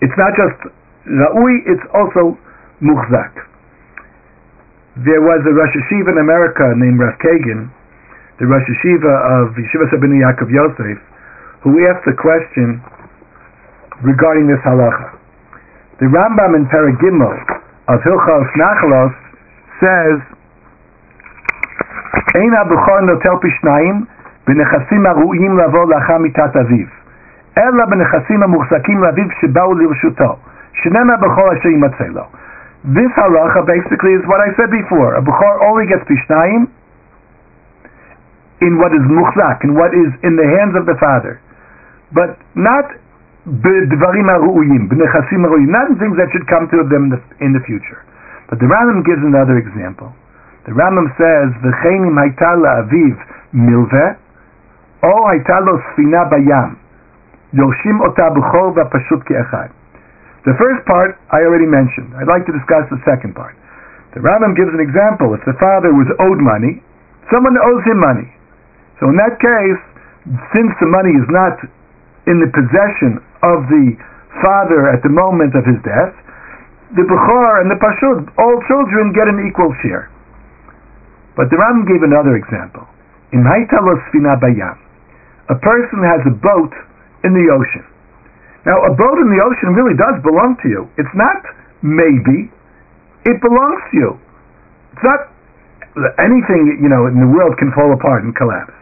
It's 0.00 0.14
not 0.16 0.36
just 0.36 0.70
Ra'ui, 1.04 1.60
it's 1.68 1.84
also 1.92 2.38
muhzak. 2.80 3.32
There 5.04 5.20
was 5.20 5.44
a 5.44 5.52
Rosh 5.52 5.74
Hashiva 5.74 6.12
in 6.12 6.18
America 6.18 6.72
named 6.76 6.98
Rav 6.98 7.18
Kagan, 7.18 7.68
the 8.38 8.46
Rosh 8.46 8.64
Hashiva 8.64 9.12
of 9.28 9.54
Yeshiva 9.58 9.90
Rabbeinu 9.92 10.22
Yaakov 10.22 10.48
Yosef, 10.48 10.98
who 11.62 11.76
asked 11.86 12.06
the 12.06 12.16
question 12.16 12.80
regarding 14.02 14.46
this 14.46 14.60
halacha. 14.64 15.18
The 16.00 16.06
Rambam 16.06 16.56
in 16.56 16.64
Paragimel 16.66 17.36
of 17.88 18.00
Hilchos 18.00 18.48
Nachalos 18.56 19.14
says, 19.82 20.18
Ein 22.34 22.52
abuchor 22.56 23.04
notel 23.04 23.38
pishnayim 23.40 24.06
בנכסים 24.46 25.06
הראויים 25.06 25.58
לבוא 25.58 25.94
לאחר 25.94 26.18
מיתת 26.18 26.56
אביו, 26.56 26.86
אלא 27.58 27.86
בנכסים 27.86 28.42
המוחזקים 28.42 29.04
aviv 29.04 29.40
שבאו 29.40 29.74
לרשותו. 29.74 30.36
This 32.84 33.08
halacha 33.16 33.64
basically 33.64 34.12
is 34.12 34.20
what 34.28 34.40
I 34.44 34.52
said 34.60 34.68
before. 34.68 35.16
A 35.16 35.22
b'chor 35.24 35.54
only 35.64 35.86
gets 35.88 36.04
pishnayim 36.04 36.68
in 38.60 38.76
what 38.76 38.92
is 38.92 39.00
muchzak, 39.08 39.64
in 39.64 39.72
what 39.74 39.94
is 39.94 40.12
in 40.22 40.36
the 40.36 40.44
hands 40.44 40.76
of 40.76 40.84
the 40.84 40.94
father, 41.00 41.40
but 42.12 42.36
not 42.54 42.84
ha'ru'uyim, 43.48 44.28
ha'ru'uyim, 44.28 45.68
not 45.72 45.88
in 45.88 45.96
things 45.96 46.16
that 46.16 46.28
should 46.32 46.46
come 46.46 46.68
to 46.68 46.84
them 46.88 47.08
in 47.40 47.52
the 47.52 47.60
future. 47.64 48.04
But 48.48 48.58
the 48.60 48.66
Rambam 48.66 49.04
gives 49.04 49.24
another 49.24 49.56
example. 49.56 50.12
The 50.66 50.72
Rambam 50.72 51.08
says, 51.16 51.52
v'cheinim 51.64 52.16
haitala 52.20 52.84
aviv 52.84 53.16
milveh, 53.56 54.16
o 55.04 55.24
haitalo 55.28 55.80
sfina 55.92 56.28
bayam, 56.28 56.76
yoshim 57.52 58.00
ota 58.04 58.28
b'chor 58.28 58.76
v'pashut 58.76 59.24
ke'echad. 59.24 59.72
The 60.44 60.56
first 60.60 60.84
part 60.84 61.16
I 61.32 61.40
already 61.40 61.64
mentioned. 61.64 62.12
I'd 62.20 62.28
like 62.28 62.44
to 62.44 62.52
discuss 62.52 62.84
the 62.92 63.00
second 63.08 63.32
part. 63.32 63.56
The 64.12 64.20
Rambam 64.20 64.52
gives 64.54 64.70
an 64.70 64.80
example. 64.80 65.32
If 65.32 65.40
the 65.48 65.56
father 65.56 65.90
was 65.90 66.06
owed 66.20 66.38
money, 66.38 66.84
someone 67.32 67.56
owes 67.56 67.82
him 67.88 67.98
money. 67.98 68.28
So 69.00 69.08
in 69.08 69.16
that 69.16 69.40
case, 69.40 69.82
since 70.52 70.70
the 70.78 70.86
money 70.86 71.16
is 71.16 71.26
not 71.32 71.56
in 72.28 72.44
the 72.44 72.52
possession 72.52 73.24
of 73.40 73.66
the 73.72 73.96
father 74.44 74.92
at 74.92 75.00
the 75.00 75.10
moment 75.10 75.56
of 75.56 75.64
his 75.64 75.80
death, 75.80 76.12
the 76.92 77.02
Bechor 77.08 77.64
and 77.64 77.68
the 77.72 77.80
Pashud, 77.80 78.28
all 78.38 78.56
children 78.68 79.16
get 79.16 79.26
an 79.26 79.42
equal 79.48 79.72
share. 79.82 80.12
But 81.34 81.50
the 81.50 81.56
Rambam 81.56 81.88
gave 81.88 82.04
another 82.04 82.36
example. 82.36 82.86
In 83.32 83.42
Haitalos 83.42 83.98
Sfina 84.12 84.38
Bayam, 84.38 84.78
a 85.50 85.56
person 85.58 86.04
has 86.04 86.20
a 86.28 86.34
boat 86.36 86.72
in 87.24 87.34
the 87.34 87.50
ocean. 87.50 87.84
Now, 88.64 88.80
a 88.88 88.92
boat 88.96 89.20
in 89.20 89.28
the 89.28 89.40
ocean 89.44 89.76
really 89.76 89.92
does 89.92 90.16
belong 90.24 90.56
to 90.64 90.68
you. 90.68 90.88
It's 90.96 91.12
not 91.12 91.44
maybe, 91.84 92.48
it 93.28 93.36
belongs 93.44 93.82
to 93.92 93.94
you. 93.96 94.10
It's 94.96 95.04
not 95.04 95.28
anything, 96.16 96.80
you 96.80 96.88
know, 96.88 97.04
in 97.06 97.20
the 97.20 97.28
world 97.28 97.60
can 97.60 97.70
fall 97.76 97.92
apart 97.92 98.24
and 98.24 98.32
collapse. 98.32 98.72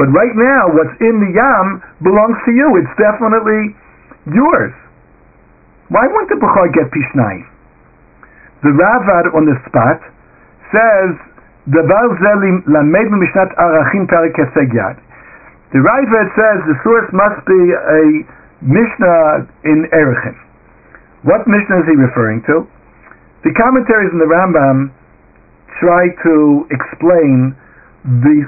But 0.00 0.12
right 0.12 0.32
now, 0.36 0.72
what's 0.72 0.96
in 1.00 1.20
the 1.20 1.32
yam 1.32 1.80
belongs 2.04 2.36
to 2.48 2.52
you. 2.52 2.80
It's 2.80 2.94
definitely 2.96 3.76
yours. 4.32 4.72
Why 5.88 6.04
wouldn't 6.08 6.28
the 6.32 6.40
Bukhar 6.40 6.68
get 6.72 6.90
Pishnayim? 6.92 7.46
The 8.64 8.72
Ravad 8.72 9.36
on 9.36 9.46
the 9.46 9.56
spot 9.68 10.00
says, 10.72 11.14
the 11.68 11.82
Mishnat 11.82 13.50
Arachim 13.56 14.06
The 15.72 15.80
Ravad 15.80 16.28
says 16.34 16.58
the 16.66 16.76
source 16.82 17.08
must 17.12 17.44
be 17.46 17.62
a 17.72 18.24
Mishnah 18.62 19.48
in 19.64 19.84
Erechim. 19.92 20.36
What 21.28 21.44
Mishnah 21.44 21.84
is 21.84 21.86
he 21.90 21.96
referring 21.96 22.40
to? 22.48 22.64
The 23.44 23.52
commentaries 23.52 24.10
in 24.12 24.18
the 24.18 24.30
Rambam 24.30 24.90
try 25.76 26.08
to 26.24 26.64
explain 26.72 27.52
the 28.24 28.38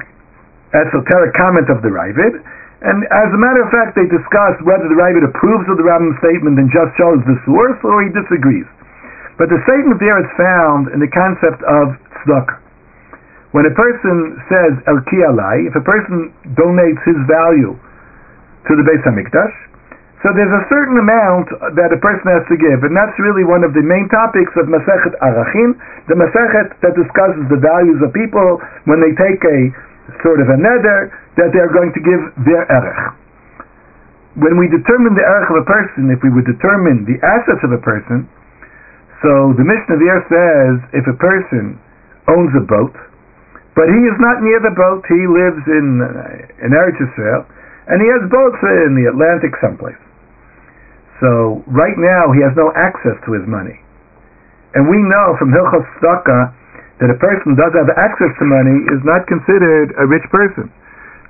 esoteric 0.73 1.35
comment 1.35 1.68
of 1.68 1.83
the 1.85 1.92
Ravad, 1.92 2.40
and 2.79 3.03
as 3.11 3.29
a 3.35 3.40
matter 3.40 3.66
of 3.66 3.71
fact, 3.75 3.99
they 3.99 4.07
discuss 4.07 4.55
whether 4.62 4.87
the 4.87 4.97
Ravad 4.97 5.27
approves 5.27 5.66
of 5.68 5.77
the 5.77 5.85
Rambam 5.85 6.14
statement 6.23 6.57
and 6.57 6.71
just 6.71 6.94
shows 6.97 7.18
the 7.27 7.37
source, 7.44 7.77
or 7.83 8.07
he 8.07 8.11
disagrees. 8.14 8.66
But 9.37 9.51
the 9.51 9.61
statement 9.66 10.01
there 10.03 10.18
is 10.18 10.31
found 10.35 10.90
in 10.90 10.99
the 10.99 11.11
concept 11.11 11.62
of 11.62 11.94
tzedakah. 12.23 12.59
When 13.53 13.64
a 13.64 13.73
person 13.73 14.37
says 14.51 14.73
el 14.87 15.01
if 15.01 15.75
a 15.75 15.85
person 15.85 16.35
donates 16.53 17.01
his 17.07 17.16
value 17.25 17.73
to 18.68 18.73
the 18.77 18.85
Beis 18.85 19.01
Hamikdash, 19.09 19.57
so 20.18 20.35
there's 20.35 20.50
a 20.50 20.66
certain 20.66 20.98
amount 20.98 21.46
that 21.78 21.94
a 21.94 22.00
person 22.02 22.26
has 22.26 22.42
to 22.50 22.59
give, 22.59 22.83
and 22.83 22.90
that's 22.90 23.14
really 23.22 23.46
one 23.46 23.62
of 23.62 23.70
the 23.70 23.87
main 23.87 24.11
topics 24.11 24.50
of 24.59 24.66
Masechet 24.66 25.14
Arachim, 25.22 25.78
the 26.11 26.18
Masechet 26.18 26.74
that 26.83 26.98
discusses 26.98 27.46
the 27.46 27.61
values 27.62 28.02
of 28.02 28.11
people 28.11 28.59
when 28.90 28.98
they 28.98 29.14
take 29.14 29.38
a 29.46 29.70
sort 30.26 30.42
of 30.42 30.50
a 30.50 30.59
neder 30.59 31.14
that 31.38 31.54
they're 31.54 31.70
going 31.70 31.94
to 31.94 32.02
give 32.02 32.22
their 32.42 32.66
erech. 32.66 33.14
When 34.42 34.59
we 34.59 34.66
determine 34.66 35.14
the 35.14 35.22
erech 35.22 35.54
of 35.54 35.62
a 35.62 35.66
person, 35.70 36.11
if 36.11 36.18
we 36.26 36.35
would 36.35 36.50
determine 36.50 37.07
the 37.07 37.22
assets 37.22 37.62
of 37.62 37.70
a 37.70 37.78
person, 37.78 38.26
so 39.22 39.54
the 39.54 39.62
Mishnah 39.62 40.02
there 40.02 40.22
says 40.26 40.74
if 40.98 41.07
a 41.07 41.14
person 41.14 41.78
owns 42.26 42.50
a 42.59 42.64
boat, 42.66 42.94
but 43.78 43.87
he 43.87 44.00
is 44.02 44.18
not 44.18 44.42
near 44.42 44.59
the 44.59 44.74
boat, 44.74 45.07
he 45.07 45.22
lives 45.31 45.62
in 45.70 46.02
uh, 46.02 46.66
in 46.66 46.74
Eretz 46.74 46.98
Yisrael, 46.98 47.46
and 47.87 48.02
he 48.02 48.11
has 48.11 48.26
boats 48.26 48.59
in 48.83 48.98
the 48.98 49.07
Atlantic 49.07 49.54
someplace. 49.62 49.98
So 51.18 51.62
right 51.66 51.96
now 51.98 52.31
he 52.31 52.40
has 52.46 52.54
no 52.54 52.70
access 52.78 53.18
to 53.26 53.31
his 53.35 53.46
money. 53.46 53.74
And 54.74 54.87
we 54.87 55.00
know 55.00 55.35
from 55.38 55.50
Hilchos 55.50 55.87
Tzedakah 55.98 56.59
that 56.98 57.11
a 57.14 57.18
person 57.22 57.54
does 57.54 57.70
have 57.78 57.90
access 57.94 58.31
to 58.42 58.44
money 58.46 58.74
is 58.90 59.02
not 59.07 59.22
considered 59.31 59.94
a 59.98 60.04
rich 60.07 60.26
person. 60.35 60.66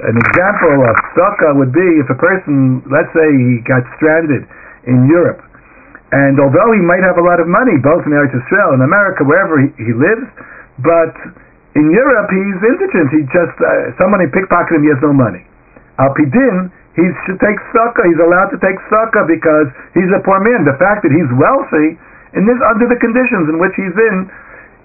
An 0.01 0.17
example 0.17 0.81
of 0.87 0.95
tzedakah 1.13 1.59
would 1.59 1.75
be 1.75 1.89
if 2.01 2.09
a 2.09 2.17
person, 2.17 2.81
let's 2.89 3.11
say 3.13 3.27
he 3.29 3.61
got 3.67 3.83
stranded 3.99 4.47
in 4.87 5.11
Europe, 5.11 5.43
and 6.15 6.41
although 6.41 6.73
he 6.73 6.81
might 6.81 7.05
have 7.05 7.21
a 7.21 7.25
lot 7.25 7.37
of 7.37 7.51
money, 7.51 7.77
both 7.83 8.01
in 8.09 8.17
Eretz 8.17 8.33
Israel 8.33 8.73
and 8.73 8.81
America, 8.81 9.29
wherever 9.29 9.61
he, 9.61 9.69
he 9.77 9.93
lives, 9.93 10.25
but 10.81 11.13
in 11.77 11.93
Europe 11.93 12.33
he's 12.33 12.61
indigent. 12.65 13.13
He 13.13 13.21
just 13.29 13.57
uh, 13.61 13.93
somebody 14.01 14.25
pickpocketed 14.33 14.81
him. 14.81 14.83
He 14.89 14.91
has 14.95 15.03
no 15.05 15.13
money. 15.13 15.45
Al 16.01 16.15
Pidin, 16.17 16.73
he 16.99 17.07
should 17.25 17.39
take 17.39 17.59
sukkah. 17.71 18.03
He's 18.11 18.19
allowed 18.19 18.51
to 18.51 18.59
take 18.59 18.75
sukkah 18.91 19.23
because 19.31 19.71
he's 19.95 20.11
a 20.11 20.19
poor 20.27 20.43
man. 20.43 20.67
The 20.67 20.75
fact 20.83 21.07
that 21.07 21.15
he's 21.15 21.31
wealthy, 21.39 21.95
in 22.35 22.43
this 22.43 22.59
under 22.67 22.91
the 22.91 22.99
conditions 22.99 23.47
in 23.47 23.63
which 23.63 23.73
he's 23.79 23.95
in, 23.95 24.27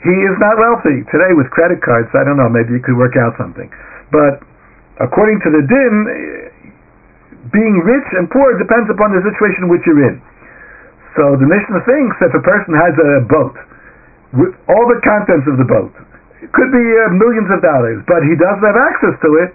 he 0.06 0.16
is 0.30 0.36
not 0.38 0.62
wealthy. 0.62 1.02
Today 1.10 1.34
with 1.34 1.50
credit 1.50 1.82
cards, 1.82 2.12
I 2.14 2.22
don't 2.22 2.38
know, 2.38 2.52
maybe 2.54 2.78
you 2.78 2.84
could 2.86 3.00
work 3.00 3.18
out 3.18 3.34
something. 3.42 3.72
But 4.14 4.46
according 5.02 5.42
to 5.42 5.50
the 5.50 5.64
din, 5.66 5.94
being 7.50 7.82
rich 7.82 8.08
and 8.14 8.30
poor 8.30 8.54
depends 8.62 8.94
upon 8.94 9.16
the 9.16 9.24
situation 9.26 9.66
in 9.66 9.70
which 9.74 9.82
you're 9.90 10.06
in. 10.06 10.22
So 11.18 11.34
the 11.38 11.50
Mishnah 11.50 11.82
thinks 11.86 12.14
if 12.22 12.34
a 12.34 12.44
person 12.46 12.78
has 12.78 12.94
a 12.94 13.26
boat, 13.26 13.58
with 14.34 14.54
all 14.70 14.86
the 14.90 14.98
contents 15.06 15.46
of 15.46 15.62
the 15.62 15.66
boat, 15.66 15.94
it 16.42 16.50
could 16.52 16.70
be 16.74 16.84
uh, 16.84 17.14
millions 17.14 17.48
of 17.54 17.62
dollars, 17.62 18.02
but 18.10 18.26
he 18.26 18.34
doesn't 18.34 18.66
have 18.66 18.76
access 18.76 19.16
to 19.22 19.30
it, 19.46 19.54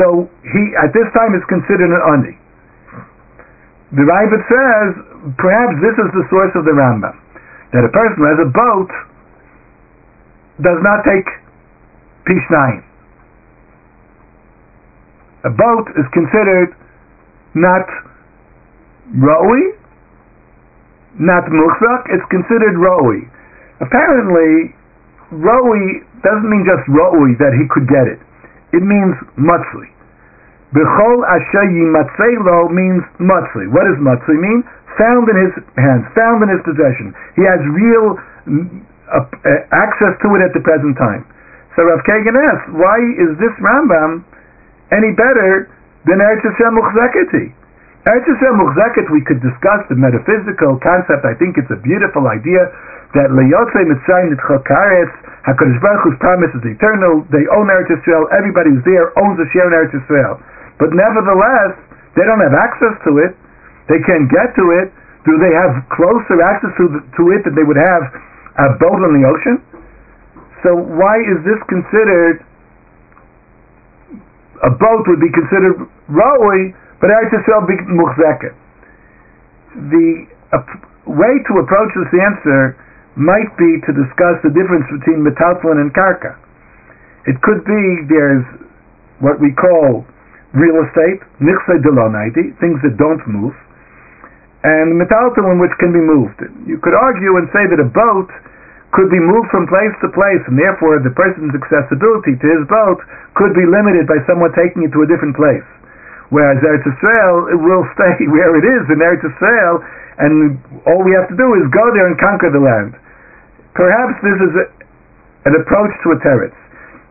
so 0.00 0.24
he 0.40 0.62
at 0.80 0.96
this 0.96 1.04
time 1.12 1.36
is 1.36 1.44
considered 1.52 1.92
an 1.92 2.00
ani. 2.08 2.34
The 3.92 4.04
Ravad 4.08 4.42
says 4.48 4.88
perhaps 5.36 5.76
this 5.84 5.96
is 6.00 6.08
the 6.16 6.24
source 6.32 6.54
of 6.56 6.64
the 6.64 6.72
Rambam 6.72 7.12
that 7.76 7.84
a 7.84 7.92
person 7.92 8.16
who 8.16 8.26
has 8.32 8.40
a 8.40 8.48
boat 8.48 8.90
does 10.64 10.80
not 10.80 11.04
take 11.04 11.28
pishnayim. 12.24 12.80
A 15.44 15.52
boat 15.52 15.86
is 15.96 16.06
considered 16.12 16.72
not 17.54 17.84
roi, 19.16 19.60
not 21.18 21.44
muchzak, 21.48 22.08
it's 22.08 22.24
considered 22.30 22.76
roi. 22.76 23.24
Apparently, 23.80 24.72
roi 25.32 25.80
doesn't 26.22 26.48
mean 26.48 26.64
just 26.64 26.84
roi 26.88 27.36
that 27.40 27.52
he 27.56 27.68
could 27.68 27.88
get 27.88 28.06
it. 28.06 28.20
It 28.72 28.82
means 28.82 29.14
matzli. 29.34 29.90
Bechol 30.70 31.26
asher 31.26 31.66
yimatzelo 31.66 32.70
means 32.70 33.02
matzli. 33.18 33.66
What 33.74 33.90
does 33.90 33.98
matzli 33.98 34.38
mean? 34.38 34.62
Found 34.98 35.26
in 35.30 35.36
his 35.38 35.54
hands, 35.74 36.06
found 36.14 36.42
in 36.46 36.50
his 36.50 36.62
possession. 36.62 37.14
He 37.34 37.42
has 37.42 37.58
real 37.74 38.14
uh, 39.10 39.26
uh, 39.26 39.50
access 39.74 40.14
to 40.22 40.28
it 40.38 40.42
at 40.46 40.54
the 40.54 40.62
present 40.62 40.94
time. 40.94 41.26
So 41.74 41.86
Rav 41.86 42.02
Kagan 42.06 42.34
asks, 42.38 42.66
why 42.74 42.98
is 43.18 43.34
this 43.38 43.54
Rambam 43.62 44.22
any 44.90 45.14
better 45.14 45.70
than 46.06 46.18
Eretz 46.18 46.42
Yisrael 46.42 46.74
Muchzeketi? 46.74 47.54
Eretz 48.06 48.26
Yisrael 48.26 49.10
we 49.10 49.22
could 49.26 49.42
discuss 49.42 49.82
the 49.90 49.98
metaphysical 49.98 50.78
concept. 50.78 51.26
I 51.26 51.34
think 51.34 51.58
it's 51.58 51.70
a 51.70 51.80
beautiful 51.82 52.26
idea 52.26 52.70
that 53.14 53.34
Leyotze 53.34 53.82
Mitzrayim 53.90 54.30
Nitchokaretz 54.30 55.14
HaKadosh 55.42 55.80
Baruch 55.82 56.02
Hu's 56.06 56.18
promise 56.22 56.52
is 56.54 56.62
eternal. 56.62 57.26
They 57.34 57.42
own 57.50 57.66
Eretz 57.66 57.90
Yisrael. 57.90 58.30
Everybody 58.30 58.70
who's 58.70 58.86
there 58.86 59.10
owns 59.18 59.34
a 59.42 59.48
share 59.50 59.66
in 59.66 59.74
Eretz 59.74 59.90
Yisrael. 59.90 60.38
But 60.78 60.94
nevertheless, 60.94 61.74
they 62.14 62.22
don't 62.22 62.38
have 62.38 62.54
access 62.54 62.94
to 63.10 63.18
it. 63.18 63.34
They 63.90 63.98
can't 64.06 64.30
get 64.30 64.54
to 64.54 64.64
it. 64.78 64.94
Do 65.26 65.42
they 65.42 65.50
have 65.50 65.82
closer 65.90 66.38
access 66.38 66.70
to, 66.78 66.84
the, 66.86 67.00
to 67.18 67.22
it 67.34 67.42
than 67.42 67.58
they 67.58 67.66
would 67.66 67.80
have 67.80 68.04
a 68.62 68.78
boat 68.78 69.02
on 69.02 69.10
the 69.18 69.26
ocean? 69.26 69.58
So 70.62 70.78
why 70.78 71.18
is 71.18 71.42
this 71.42 71.58
considered 71.66 72.46
a 74.62 74.70
boat 74.70 75.08
would 75.08 75.24
be 75.24 75.32
considered 75.34 75.82
roi, 76.06 76.70
but 77.02 77.10
Eretz 77.10 77.34
Yisrael 77.34 77.66
be? 77.66 77.74
The 79.90 80.06
uh, 80.52 80.62
way 81.10 81.42
to 81.48 81.52
approach 81.58 81.90
this 81.96 82.12
answer 82.14 82.76
might 83.20 83.52
be 83.60 83.70
to 83.84 83.90
discuss 83.92 84.40
the 84.40 84.50
difference 84.56 84.88
between 84.88 85.20
metaltalin 85.20 85.84
and 85.84 85.92
karka. 85.92 86.34
It 87.28 87.36
could 87.44 87.60
be 87.68 87.82
there's 88.08 88.44
what 89.20 89.36
we 89.36 89.52
call 89.52 90.08
real 90.56 90.80
estate, 90.82 91.20
nichse 91.38 91.76
delonaiti, 91.84 92.56
things 92.58 92.80
that 92.82 92.96
don't 92.96 93.20
move, 93.28 93.54
and 94.64 94.96
metaltalin 94.96 95.60
which 95.60 95.72
can 95.78 95.92
be 95.92 96.00
moved. 96.00 96.40
You 96.64 96.80
could 96.80 96.96
argue 96.96 97.36
and 97.36 97.46
say 97.52 97.68
that 97.68 97.78
a 97.78 97.88
boat 97.92 98.32
could 98.96 99.12
be 99.12 99.22
moved 99.22 99.52
from 99.54 99.70
place 99.70 99.94
to 100.02 100.10
place, 100.10 100.42
and 100.50 100.58
therefore 100.58 100.98
the 100.98 101.14
person's 101.14 101.54
accessibility 101.54 102.34
to 102.34 102.46
his 102.56 102.64
boat 102.66 102.98
could 103.38 103.54
be 103.54 103.62
limited 103.68 104.10
by 104.10 104.18
someone 104.26 104.50
taking 104.58 104.82
it 104.82 104.90
to 104.96 105.06
a 105.06 105.08
different 105.08 105.36
place. 105.38 105.64
Whereas 106.34 106.58
Eretz 106.62 106.86
Yisrael, 106.86 107.54
it 107.54 107.58
will 107.58 107.86
stay 107.94 108.16
where 108.32 108.56
it 108.58 108.66
is 108.66 108.82
in 108.90 108.98
Eretz 108.98 109.22
Yisrael, 109.22 109.84
and 110.18 110.58
all 110.88 111.02
we 111.06 111.14
have 111.14 111.30
to 111.30 111.36
do 111.38 111.48
is 111.56 111.64
go 111.70 111.84
there 111.94 112.10
and 112.10 112.18
conquer 112.18 112.50
the 112.50 112.60
land. 112.60 112.98
Perhaps 113.74 114.14
this 114.22 114.38
is 114.42 114.52
a, 114.58 114.66
an 115.46 115.54
approach 115.60 115.92
to 116.04 116.14
a 116.14 116.18
teretz. 116.20 116.56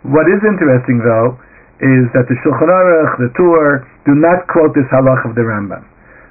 What 0.04 0.28
is 0.28 0.40
interesting, 0.44 1.00
though, 1.04 1.40
is 1.80 2.12
that 2.12 2.28
the 2.28 2.36
Shulchan 2.44 2.68
Aruch, 2.68 3.14
the 3.20 3.32
Tur, 3.36 3.88
do 4.04 4.16
not 4.16 4.48
quote 4.52 4.76
this 4.76 4.88
halach 4.92 5.24
of 5.24 5.36
the 5.36 5.44
Rambam. 5.44 5.84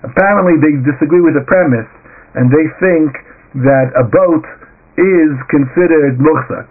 Apparently, 0.04 0.60
they 0.60 0.76
disagree 0.84 1.20
with 1.24 1.34
the 1.34 1.44
premise, 1.48 1.88
and 2.36 2.52
they 2.52 2.68
think 2.80 3.12
that 3.64 3.90
a 3.96 4.04
boat 4.04 4.44
is 5.00 5.32
considered 5.48 6.20
muchzak, 6.20 6.68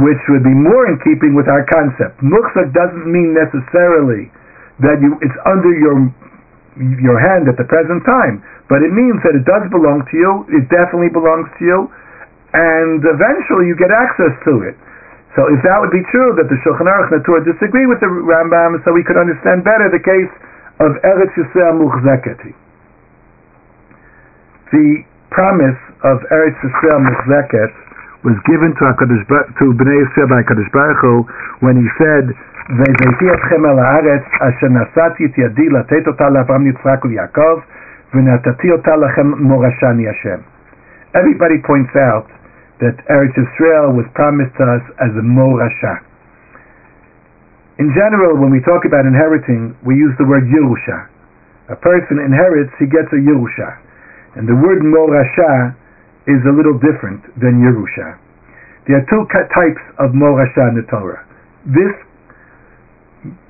which 0.00 0.18
would 0.32 0.42
be 0.42 0.54
more 0.54 0.88
in 0.88 0.96
keeping 1.04 1.36
with 1.36 1.46
our 1.46 1.66
concept. 1.68 2.18
Muchzak 2.24 2.72
doesn't 2.72 3.06
mean 3.06 3.34
necessarily 3.36 4.32
that 4.82 4.98
you 4.98 5.14
it's 5.22 5.38
under 5.46 5.70
your 5.70 6.10
your 7.04 7.18
hand 7.22 7.46
at 7.46 7.54
the 7.54 7.68
present 7.70 8.02
time, 8.02 8.42
but 8.66 8.82
it 8.82 8.90
means 8.90 9.22
that 9.22 9.38
it 9.38 9.46
does 9.46 9.62
belong 9.70 10.02
to 10.10 10.14
you. 10.18 10.32
It 10.50 10.66
definitely 10.66 11.14
belongs 11.14 11.46
to 11.58 11.62
you, 11.62 11.78
and 12.54 13.02
eventually 13.02 13.66
you 13.66 13.74
get 13.74 13.90
access 13.90 14.30
to 14.46 14.62
it. 14.62 14.78
So 15.34 15.50
if 15.50 15.58
that 15.66 15.82
would 15.82 15.90
be 15.90 16.06
true, 16.14 16.30
that 16.38 16.46
the 16.46 16.54
Shulchan 16.62 16.86
Aruch 16.86 17.10
and 17.10 17.26
disagree 17.42 17.90
with 17.90 17.98
the 17.98 18.06
Rambam, 18.06 18.78
so 18.86 18.94
we 18.94 19.02
could 19.02 19.18
understand 19.18 19.66
better 19.66 19.90
the 19.90 19.98
case 19.98 20.30
of 20.78 20.94
Eretz 21.02 21.34
Yisrael 21.34 21.74
Muchzeketi. 21.74 22.54
The 24.70 25.02
promise 25.34 25.78
of 26.06 26.22
Eretz 26.30 26.54
Yisrael 26.62 27.02
Muchzeket 27.02 27.74
was 28.22 28.38
given 28.46 28.78
to 28.78 28.82
HaKadosh, 28.94 29.26
to 29.58 29.74
Bnei 29.74 30.06
Yisrael 30.06 30.30
by 30.30 30.46
HaKadosh 30.46 30.70
Baruch 30.70 31.02
Hu 31.02 31.26
when 31.66 31.74
he 31.74 31.90
said, 31.98 32.30
"Vezeiti 32.78 33.26
etchem 33.34 33.66
el 33.66 33.82
haaretz 33.82 34.30
asher 34.38 34.70
nasati 34.70 35.26
et 35.26 35.34
yadi 35.34 35.66
latet 35.74 36.06
ota 36.06 36.30
l'Avram 36.30 36.62
Yitzchak 36.70 37.02
u'Yakov 37.02 37.62
v'natati 38.14 38.70
ota 38.70 38.94
lachem 39.02 39.34
morashani 39.42 40.06
Everybody 41.14 41.58
points 41.58 41.94
out 41.96 42.30
that 42.80 42.96
Eretz 43.06 43.34
Yisrael 43.38 43.94
was 43.94 44.06
promised 44.14 44.54
to 44.58 44.64
us 44.66 44.84
as 44.98 45.12
a 45.14 45.22
morasha. 45.22 46.02
In 47.78 47.90
general, 47.94 48.38
when 48.38 48.50
we 48.50 48.62
talk 48.62 48.86
about 48.86 49.06
inheriting, 49.06 49.74
we 49.82 49.94
use 49.98 50.14
the 50.18 50.26
word 50.26 50.46
Yerusha. 50.46 51.10
A 51.70 51.76
person 51.76 52.22
inherits, 52.22 52.70
he 52.78 52.86
gets 52.86 53.10
a 53.10 53.18
Yerusha. 53.18 53.78
And 54.38 54.46
the 54.46 54.54
word 54.54 54.82
morasha 54.82 55.74
is 56.26 56.42
a 56.46 56.52
little 56.54 56.78
different 56.78 57.22
than 57.38 57.62
Yerusha. 57.62 58.18
There 58.86 58.98
are 58.98 59.06
two 59.10 59.24
types 59.32 59.82
of 59.98 60.12
morasha 60.12 60.70
in 60.70 60.76
the 60.78 60.86
Torah. 60.90 61.22
This 61.66 61.94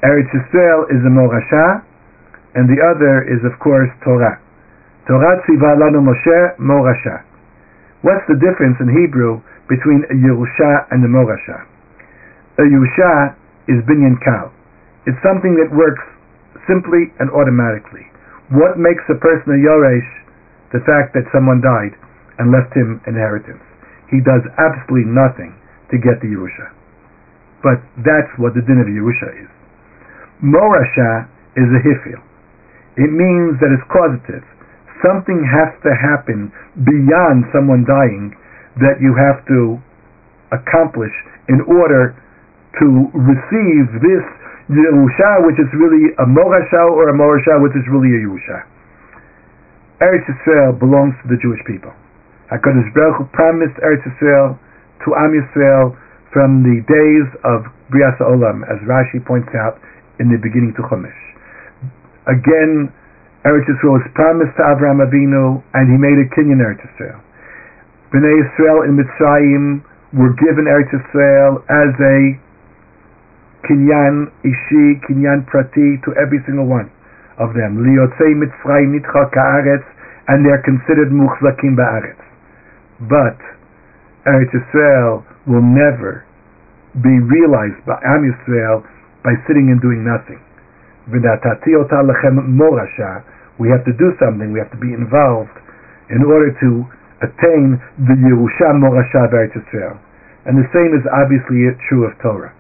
Eretz 0.05 0.31
Yisrael 0.31 0.87
is 0.93 1.03
a 1.03 1.11
morasha, 1.11 1.83
and 2.55 2.69
the 2.71 2.79
other 2.79 3.27
is, 3.27 3.43
of 3.45 3.59
course, 3.59 3.91
Torah. 4.05 4.39
Torah 5.09 5.43
tziva 5.43 5.75
lanu 5.77 6.01
Moshe 6.01 6.57
morasha. 6.61 7.25
What's 8.05 8.29
the 8.29 8.37
difference 8.37 8.77
in 8.85 8.93
Hebrew 8.93 9.41
between 9.65 10.05
a 10.13 10.17
Yerusha 10.21 10.93
and 10.93 11.01
a 11.01 11.09
Morasha? 11.09 11.65
A 12.61 12.65
Yerusha 12.69 13.33
is 13.65 13.81
binyan 13.89 14.21
kal. 14.21 14.53
It's 15.09 15.17
something 15.25 15.57
that 15.57 15.73
works 15.73 16.05
simply 16.69 17.09
and 17.17 17.33
automatically. 17.33 18.05
What 18.53 18.77
makes 18.77 19.01
a 19.09 19.17
person 19.17 19.57
a 19.57 19.61
Yoresh? 19.61 20.11
The 20.77 20.85
fact 20.85 21.17
that 21.17 21.25
someone 21.33 21.65
died 21.65 21.97
and 22.37 22.53
left 22.53 22.77
him 22.77 23.01
inheritance. 23.09 23.65
He 24.13 24.21
does 24.21 24.45
absolutely 24.61 25.09
nothing 25.09 25.57
to 25.89 25.97
get 25.97 26.21
the 26.21 26.29
Yerusha. 26.29 26.77
But 27.65 27.81
that's 28.05 28.29
what 28.37 28.53
the 28.53 28.61
din 28.69 28.85
of 28.85 28.89
Yerusha 28.91 29.33
is. 29.33 29.51
Morasha 30.45 31.25
is 31.57 31.73
a 31.73 31.81
hifil. 31.81 32.21
It 33.01 33.09
means 33.09 33.57
that 33.65 33.73
it's 33.73 33.87
causative 33.89 34.45
something 35.05 35.45
has 35.45 35.71
to 35.85 35.93
happen 35.93 36.51
beyond 36.81 37.45
someone 37.53 37.85
dying 37.85 38.33
that 38.81 38.99
you 38.99 39.13
have 39.15 39.45
to 39.47 39.77
accomplish 40.51 41.13
in 41.53 41.61
order 41.69 42.17
to 42.81 42.87
receive 43.13 43.87
this 44.01 44.25
Yerusha, 44.73 45.45
which 45.45 45.61
is 45.61 45.69
really 45.77 46.17
a 46.17 46.27
Morasha, 46.27 46.89
or 46.89 47.13
a 47.13 47.15
Morasha, 47.15 47.61
which 47.61 47.77
is 47.77 47.85
really 47.93 48.17
a 48.17 48.21
Yerusha. 48.25 48.65
Eretz 50.01 50.25
Yisrael 50.27 50.73
belongs 50.79 51.15
to 51.23 51.29
the 51.29 51.39
Jewish 51.39 51.61
people. 51.69 51.93
HaKadosh 52.51 52.91
Baruch 52.97 53.17
Hu 53.19 53.25
promised 53.37 53.77
Eretz 53.85 54.03
Yisrael 54.09 54.59
to 55.05 55.15
Am 55.15 55.37
Yisrael 55.37 55.95
from 56.33 56.65
the 56.65 56.83
days 56.89 57.29
of 57.45 57.69
Brias 57.93 58.19
Olam, 58.19 58.65
as 58.67 58.81
Rashi 58.89 59.25
points 59.25 59.53
out 59.55 59.79
in 60.19 60.33
the 60.33 60.39
beginning 60.41 60.75
to 60.75 60.83
Chumash. 60.89 61.15
Again, 62.27 62.91
Eretz 63.45 63.69
Yisrael 63.69 64.01
was 64.01 64.09
promised 64.17 64.57
to 64.57 64.65
Avraham 64.65 65.05
Avinu, 65.05 65.61
and 65.77 65.93
he 65.93 66.01
made 66.01 66.17
a 66.17 66.25
kinyan 66.33 66.65
Eretz 66.65 66.81
Yisrael. 66.81 67.21
Bnei 68.09 68.41
Yisrael 68.41 68.89
in 68.89 68.97
Mitzrayim 68.97 69.85
were 70.17 70.33
given 70.41 70.65
Eretz 70.65 70.89
Yisrael 70.89 71.61
as 71.69 71.93
a 72.01 72.41
kinyan 73.69 74.33
ishi, 74.49 74.97
kinyan 75.05 75.45
prati 75.45 76.01
to 76.09 76.17
every 76.17 76.41
single 76.49 76.65
one 76.65 76.89
of 77.37 77.53
them. 77.53 77.85
Liyotzei 77.85 78.33
Mitzrayim 78.33 78.97
nitcha 78.97 79.29
ka'aretz, 79.29 79.85
and 80.29 80.41
they're 80.41 80.65
considered 80.65 81.13
muchzakim 81.13 81.77
ba'aretz. 81.77 82.25
But 83.13 83.37
Eretz 84.25 84.57
Yisrael 84.57 85.21
will 85.45 85.61
never 85.61 86.25
be 86.97 87.21
realized 87.21 87.85
by 87.85 88.01
Am 88.09 88.25
Yisrael 88.25 88.89
by 89.23 89.37
sitting 89.47 89.69
and 89.69 89.83
doing 89.83 90.01
nothing. 90.01 90.41
morasha 91.13 93.21
we 93.59 93.71
have 93.71 93.85
to 93.87 93.95
do 93.95 94.13
something, 94.19 94.51
we 94.51 94.59
have 94.59 94.73
to 94.75 94.81
be 94.81 94.91
involved 94.91 95.55
in 96.11 96.27
order 96.27 96.51
to 96.51 96.71
attain 97.23 97.79
the 97.97 98.17
Yerusha 98.19 98.75
Morasha 98.75 99.31
Eretz 99.31 99.55
Yisrael. 99.55 99.97
And 100.45 100.59
the 100.61 100.69
same 100.75 100.93
is 100.93 101.05
obviously 101.09 101.65
true 101.89 102.05
of 102.05 102.13
Torah. 102.21 102.53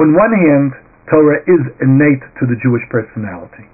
On 0.00 0.10
one 0.16 0.34
hand, 0.34 0.74
Torah 1.06 1.38
is 1.46 1.62
innate 1.78 2.24
to 2.40 2.48
the 2.48 2.58
Jewish 2.58 2.82
personality. 2.90 3.68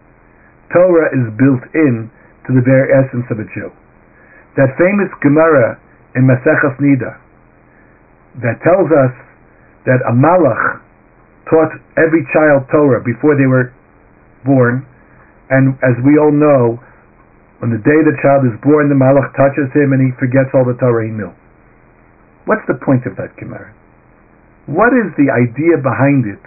Torah 0.75 1.09
is 1.15 1.25
built 1.41 1.65
in 1.73 2.11
to 2.47 2.51
the 2.53 2.61
very 2.61 2.93
essence 2.93 3.25
of 3.31 3.39
a 3.41 3.47
Jew. 3.55 3.73
That 4.59 4.77
famous 4.77 5.09
Gemara 5.23 5.81
in 6.15 6.27
Maseches 6.27 6.77
Nida 6.83 7.17
that 8.43 8.61
tells 8.63 8.91
us 8.91 9.15
that 9.87 10.03
a 10.05 10.13
malach 10.13 10.83
taught 11.49 11.73
every 11.97 12.23
child 12.35 12.67
Torah 12.71 13.03
before 13.03 13.35
they 13.35 13.47
were 13.47 13.73
born 14.45 14.87
and 15.51 15.75
as 15.83 15.99
we 16.07 16.17
all 16.17 16.31
know, 16.31 16.79
on 17.61 17.69
the 17.75 17.83
day 17.83 18.01
the 18.07 18.17
child 18.23 18.47
is 18.47 18.57
born, 18.63 18.89
the 18.89 18.97
Malach 18.97 19.35
touches 19.37 19.69
him 19.77 19.93
and 19.93 20.01
he 20.01 20.11
forgets 20.17 20.49
all 20.55 20.65
the 20.65 20.79
Torah 20.79 21.05
he 21.05 21.13
knew. 21.13 21.35
What's 22.49 22.65
the 22.71 22.79
point 22.81 23.05
of 23.05 23.19
that 23.21 23.37
Gemara? 23.37 23.75
What 24.71 24.95
is 24.95 25.11
the 25.19 25.29
idea 25.29 25.77
behind 25.77 26.25
it 26.25 26.41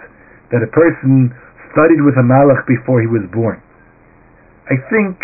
that 0.49 0.63
a 0.63 0.71
person 0.71 1.35
studied 1.75 2.01
with 2.01 2.15
a 2.17 2.25
Malach 2.25 2.65
before 2.65 3.03
he 3.03 3.07
was 3.11 3.27
born? 3.29 3.61
I 4.71 4.79
think 4.87 5.19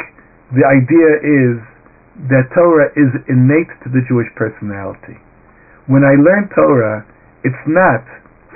the 0.51 0.67
idea 0.67 1.09
is 1.23 1.57
that 2.27 2.51
Torah 2.51 2.91
is 2.99 3.09
innate 3.31 3.71
to 3.81 3.89
the 3.89 4.03
Jewish 4.11 4.27
personality. 4.35 5.15
When 5.87 6.03
I 6.03 6.19
learn 6.19 6.51
Torah, 6.51 7.07
it's 7.47 7.63
not 7.65 8.03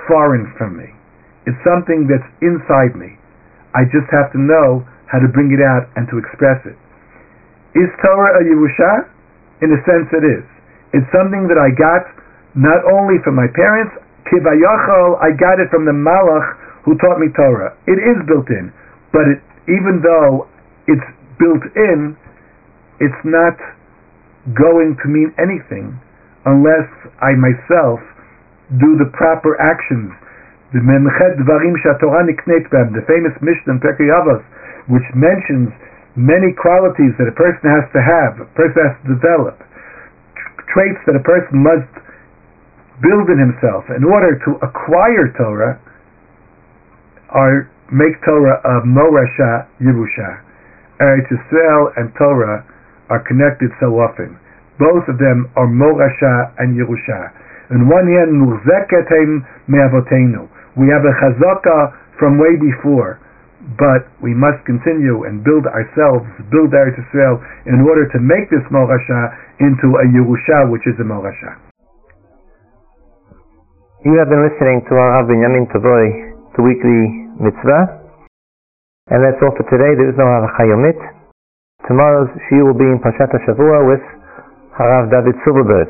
foreign 0.05 0.51
from 0.59 0.75
me. 0.75 0.91
It's 1.47 1.57
something 1.63 2.05
that's 2.11 2.27
inside 2.43 2.99
me. 2.99 3.15
I 3.73 3.87
just 3.87 4.11
have 4.11 4.29
to 4.35 4.39
know 4.39 4.83
how 5.13 5.21
to 5.21 5.29
bring 5.29 5.53
it 5.53 5.61
out 5.61 5.85
and 5.93 6.09
to 6.09 6.17
express 6.17 6.57
it. 6.65 6.73
Is 7.77 7.89
Torah 8.01 8.41
a 8.41 8.43
Yerusha? 8.49 9.13
In 9.61 9.69
a 9.69 9.79
sense 9.85 10.09
it 10.09 10.25
is. 10.25 10.43
It's 10.97 11.05
something 11.13 11.45
that 11.47 11.61
I 11.61 11.69
got 11.69 12.03
not 12.57 12.81
only 12.89 13.21
from 13.21 13.37
my 13.37 13.45
parents, 13.53 13.93
Kivayachal, 14.25 15.21
I 15.21 15.37
got 15.37 15.61
it 15.61 15.69
from 15.69 15.85
the 15.85 15.93
Malach 15.93 16.57
who 16.85 16.97
taught 16.97 17.21
me 17.21 17.29
Torah. 17.37 17.77
It 17.85 18.01
is 18.01 18.17
built 18.25 18.49
in, 18.49 18.73
but 19.13 19.29
it, 19.29 19.39
even 19.69 20.01
though 20.03 20.49
it's 20.89 21.07
built 21.39 21.63
in, 21.77 22.17
it's 22.99 23.23
not 23.23 23.55
going 24.57 24.97
to 25.01 25.07
mean 25.07 25.31
anything 25.39 25.95
unless 26.45 26.89
I 27.23 27.33
myself 27.39 28.03
do 28.81 28.99
the 28.99 29.09
proper 29.15 29.55
actions. 29.61 30.11
The 30.73 30.81
Memchet 30.81 31.37
Dvarim 31.39 31.77
Shatorah 31.79 32.25
Niknet 32.25 32.67
the 32.69 33.05
famous 33.07 33.33
Mishnah 33.39 33.77
in 33.77 34.09
Avos, 34.09 34.43
which 34.87 35.05
mentions 35.15 35.71
many 36.15 36.53
qualities 36.53 37.13
that 37.17 37.27
a 37.27 37.35
person 37.35 37.67
has 37.69 37.85
to 37.95 38.01
have, 38.01 38.39
a 38.41 38.49
person 38.53 38.79
has 38.83 38.95
to 39.03 39.07
develop, 39.17 39.57
traits 40.73 40.99
that 41.05 41.15
a 41.15 41.23
person 41.23 41.61
must 41.61 41.89
build 43.01 43.29
in 43.29 43.39
himself 43.41 43.85
in 43.89 44.05
order 44.05 44.37
to 44.45 44.57
acquire 44.61 45.33
Torah, 45.37 45.79
are 47.33 47.69
make 47.91 48.13
Torah 48.25 48.61
a 48.61 48.85
Morasha 48.85 49.65
Yerusha. 49.81 50.41
Eretz 51.01 51.27
Yisrael 51.29 51.91
and 51.97 52.13
Torah 52.17 52.65
are 53.09 53.21
connected 53.27 53.69
so 53.81 53.97
often. 53.97 54.37
Both 54.79 55.05
of 55.09 55.17
them 55.17 55.49
are 55.57 55.67
Morasha 55.67 56.53
and 56.57 56.77
Yerusha. 56.77 57.33
And 57.69 57.89
one 57.89 58.05
hand, 58.09 58.33
Murzeketem 58.33 59.45
Me'avotenu. 59.67 60.49
We 60.77 60.89
have 60.89 61.05
a 61.05 61.13
chazaka 61.21 61.93
from 62.17 62.37
way 62.37 62.55
before, 62.57 63.19
but 63.79 64.11
we 64.19 64.35
must 64.35 64.59
continue 64.67 65.23
and 65.23 65.43
build 65.43 65.63
ourselves, 65.65 66.27
build 66.51 66.75
Eretz 66.75 66.99
Yisrael, 66.99 67.39
in 67.65 67.79
order 67.87 68.05
to 68.11 68.19
make 68.19 68.51
this 68.51 68.63
Morasha 68.67 69.21
into 69.63 69.95
a 69.99 70.05
Yerusha, 70.11 70.67
which 70.67 70.83
is 70.83 70.99
a 70.99 71.07
Morasha. 71.07 71.55
You 74.03 74.19
have 74.19 74.27
been 74.27 74.43
listening 74.43 74.83
to 74.91 74.99
our 74.99 75.15
Rav 75.15 75.31
Binyamin 75.31 75.71
Tavori, 75.71 76.35
the 76.59 76.61
weekly 76.61 77.31
mitzvah. 77.39 78.03
And 79.07 79.23
that's 79.23 79.39
all 79.39 79.55
for 79.55 79.63
today. 79.71 79.95
There 79.95 80.11
is 80.11 80.19
no 80.19 80.27
Halacha 80.27 80.67
Yomit. 80.67 80.99
Tomorrow's 81.87 82.31
shiur 82.47 82.67
will 82.67 82.75
be 82.75 82.87
in 82.87 82.99
Parshat 82.99 83.31
Shavua 83.47 83.87
with 83.87 84.03
Harav 84.75 85.07
David 85.07 85.39
Silverberg. 85.47 85.87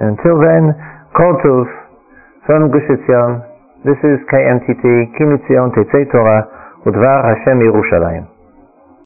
And 0.00 0.16
until 0.16 0.40
then, 0.44 0.76
Kol 1.16 1.40
Tov 1.40 1.64
from 2.44 2.68
Gush. 2.68 2.88
This 3.84 3.98
is 4.04 4.20
KMTT, 4.28 5.16
Kimitzion 5.16 5.72
Tetzei 5.72 6.04
Torah, 6.12 6.61
ודבר 6.86 7.20
השם 7.24 7.58
מירושלים. 7.58 8.31